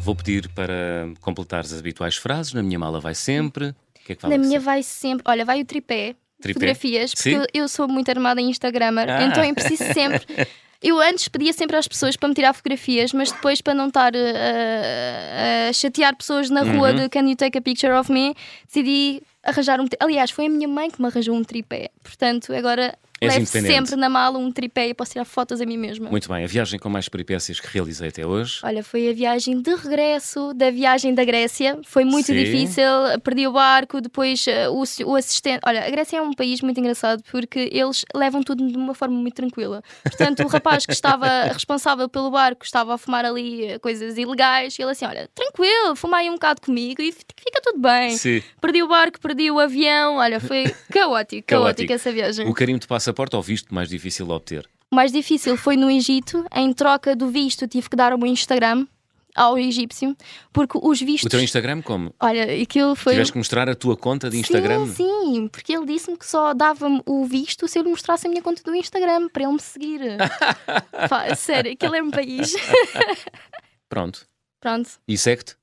[0.00, 2.52] Vou pedir para completares as habituais frases.
[2.52, 3.68] Na minha mala vai sempre.
[3.68, 3.74] O
[4.04, 5.22] que é que Na minha vai sempre.
[5.26, 6.16] Olha, vai o tripé.
[6.40, 6.54] Tripé?
[6.54, 7.36] Fotografias, porque Sim?
[7.36, 9.22] eu, eu sou muito armada em Instagramer, Ah.
[9.22, 10.26] então eu preciso sempre.
[10.82, 14.12] Eu antes pedia sempre às pessoas para me tirar fotografias, mas depois, para não estar
[14.14, 16.96] uh, a chatear pessoas na rua Uhum.
[16.96, 18.34] de Can you take a picture of me,
[18.66, 19.86] decidi arranjar um.
[20.00, 21.90] Aliás, foi a minha mãe que me arranjou um tripé.
[22.02, 25.76] Portanto, agora És levo sempre na mala um tripé e posso tirar fotos a mim
[25.76, 26.10] mesma.
[26.10, 26.44] Muito bem.
[26.44, 28.60] A viagem com mais peripécias que realizei até hoje.
[28.62, 31.78] Olha, foi a viagem de regresso da viagem da Grécia.
[31.84, 32.34] Foi muito Sim.
[32.34, 32.82] difícil.
[33.22, 35.60] Perdi o barco, depois eh, o, o assistente.
[35.66, 39.14] Olha, a Grécia é um país muito engraçado porque eles levam tudo de uma forma
[39.16, 39.82] muito tranquila.
[40.02, 44.78] Portanto, o rapaz que estava responsável pelo barco estava a fumar ali eh, coisas ilegais
[44.78, 48.16] e ele assim: Olha, tranquilo, fuma aí um bocado comigo e fi- fica tudo bem.
[48.16, 48.42] Sim.
[48.60, 50.16] Perdi o barco, perdi o avião.
[50.16, 51.92] Olha, foi caótico, caótico, Caótico.
[51.92, 52.46] essa viagem.
[52.48, 54.68] O carimbo de passaporte ou visto mais difícil de obter?
[54.90, 56.44] O mais difícil foi no Egito.
[56.54, 58.86] Em troca do visto, tive que dar o meu Instagram
[59.34, 60.14] ao egípcio,
[60.52, 61.24] porque os vistos.
[61.24, 62.14] O teu Instagram como?
[62.20, 63.14] Olha, aquilo foi.
[63.14, 64.86] Tiveste que mostrar a tua conta de Instagram?
[64.88, 68.30] Sim, sim, porque ele disse-me que só dava-me o visto se eu lhe mostrasse a
[68.30, 70.00] minha conta do Instagram para ele me seguir.
[71.08, 72.54] Pá, sério, aquilo é um país.
[73.88, 74.26] Pronto.
[74.60, 74.90] Pronto.
[75.08, 75.56] E segue-te?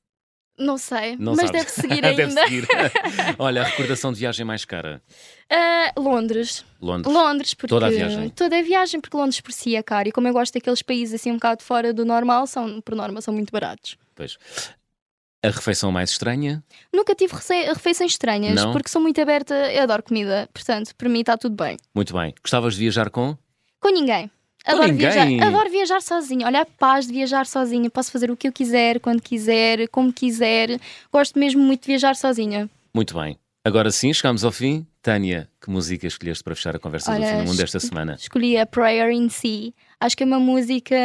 [0.59, 1.51] Não sei, Não mas sabes.
[1.51, 2.43] deve seguir Deve ainda.
[2.43, 2.67] seguir.
[3.39, 5.01] Olha, a recordação de viagem mais cara.
[5.49, 6.65] Ah, Londres.
[6.81, 7.13] Londres.
[7.13, 8.29] Londres, porque Toda a viagem.
[8.29, 10.09] toda a viagem, porque Londres por si é caro.
[10.09, 13.21] E como eu gosto daqueles países assim um bocado fora do normal, são, por norma,
[13.21, 13.97] são muito baratos.
[14.15, 14.37] Pois.
[15.41, 16.61] A refeição mais estranha?
[16.93, 18.73] Nunca tive refeições estranhas, Não?
[18.73, 21.77] porque sou muito aberta, eu adoro comida, portanto, para mim está tudo bem.
[21.95, 22.33] Muito bem.
[22.43, 23.37] Gostavas de viajar com?
[23.79, 24.29] Com ninguém.
[24.65, 26.45] Adoro viajar, adoro viajar sozinha.
[26.45, 27.89] Olha a paz de viajar sozinha.
[27.89, 30.79] Posso fazer o que eu quiser, quando quiser, como quiser.
[31.11, 32.69] Gosto mesmo muito de viajar sozinha.
[32.93, 33.37] Muito bem.
[33.63, 34.85] Agora sim, chegamos ao fim.
[35.01, 37.79] Tânia, que música escolheste para fechar a conversa do Olha, fim do mundo es- desta
[37.79, 38.15] semana?
[38.19, 39.71] Escolhi a Prayer in Sea.
[39.99, 40.95] Acho que é uma música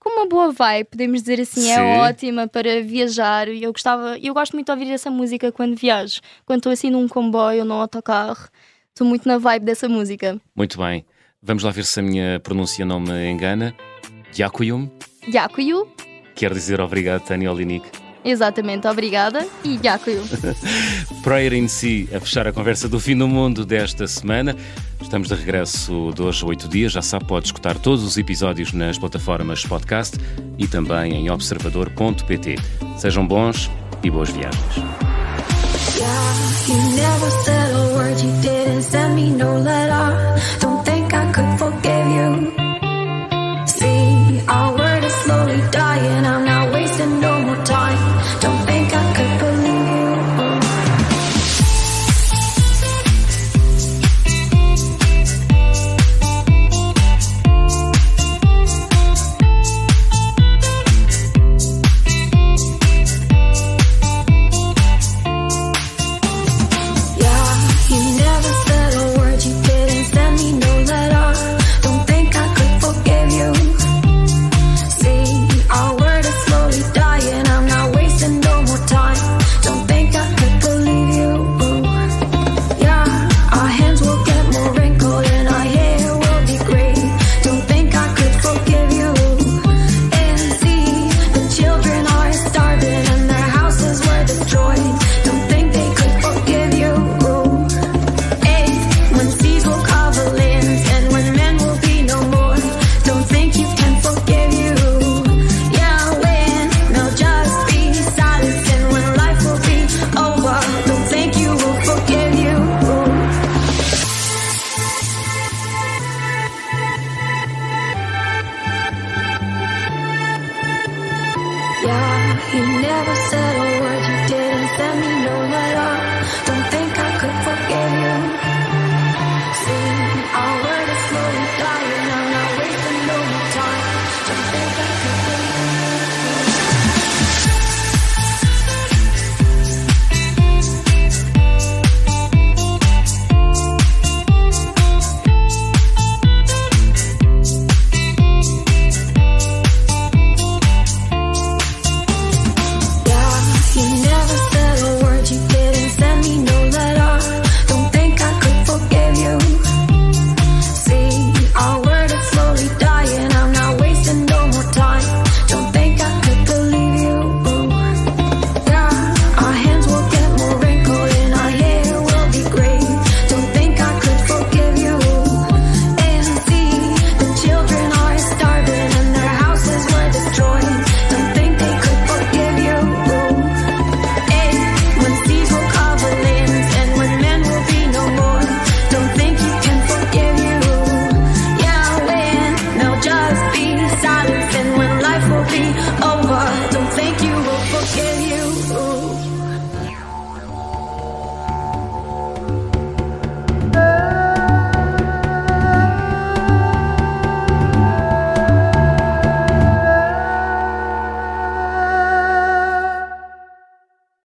[0.00, 1.70] com uma boa vibe, podemos dizer assim, Sim.
[1.70, 3.48] é ótima para viajar.
[3.48, 6.90] E Eu gostava, eu gosto muito de ouvir essa música quando viajo, quando estou assim
[6.90, 8.48] num comboio ou num autocarro.
[8.88, 10.40] Estou muito na vibe dessa música.
[10.54, 11.04] Muito bem.
[11.46, 13.72] Vamos lá ver se a minha pronúncia não me engana.
[14.36, 14.90] Yakuyum,
[15.32, 15.86] Yakuyu,
[16.34, 17.86] quer dizer obrigado, Tânia Olinik.
[18.24, 19.46] exatamente, obrigada.
[19.64, 20.24] E Yakuyu.
[21.22, 24.56] Prayer in Si, a fechar a conversa do fim do mundo desta semana.
[25.00, 26.90] Estamos de regresso de hoje a oito dias.
[26.90, 30.18] Já sabe, pode escutar todos os episódios nas plataformas podcast
[30.58, 32.56] e também em observador.pt.
[32.98, 33.70] Sejam bons
[34.02, 34.76] e boas viagens.
[40.66, 40.95] You
[41.36, 42.65] could forgive you.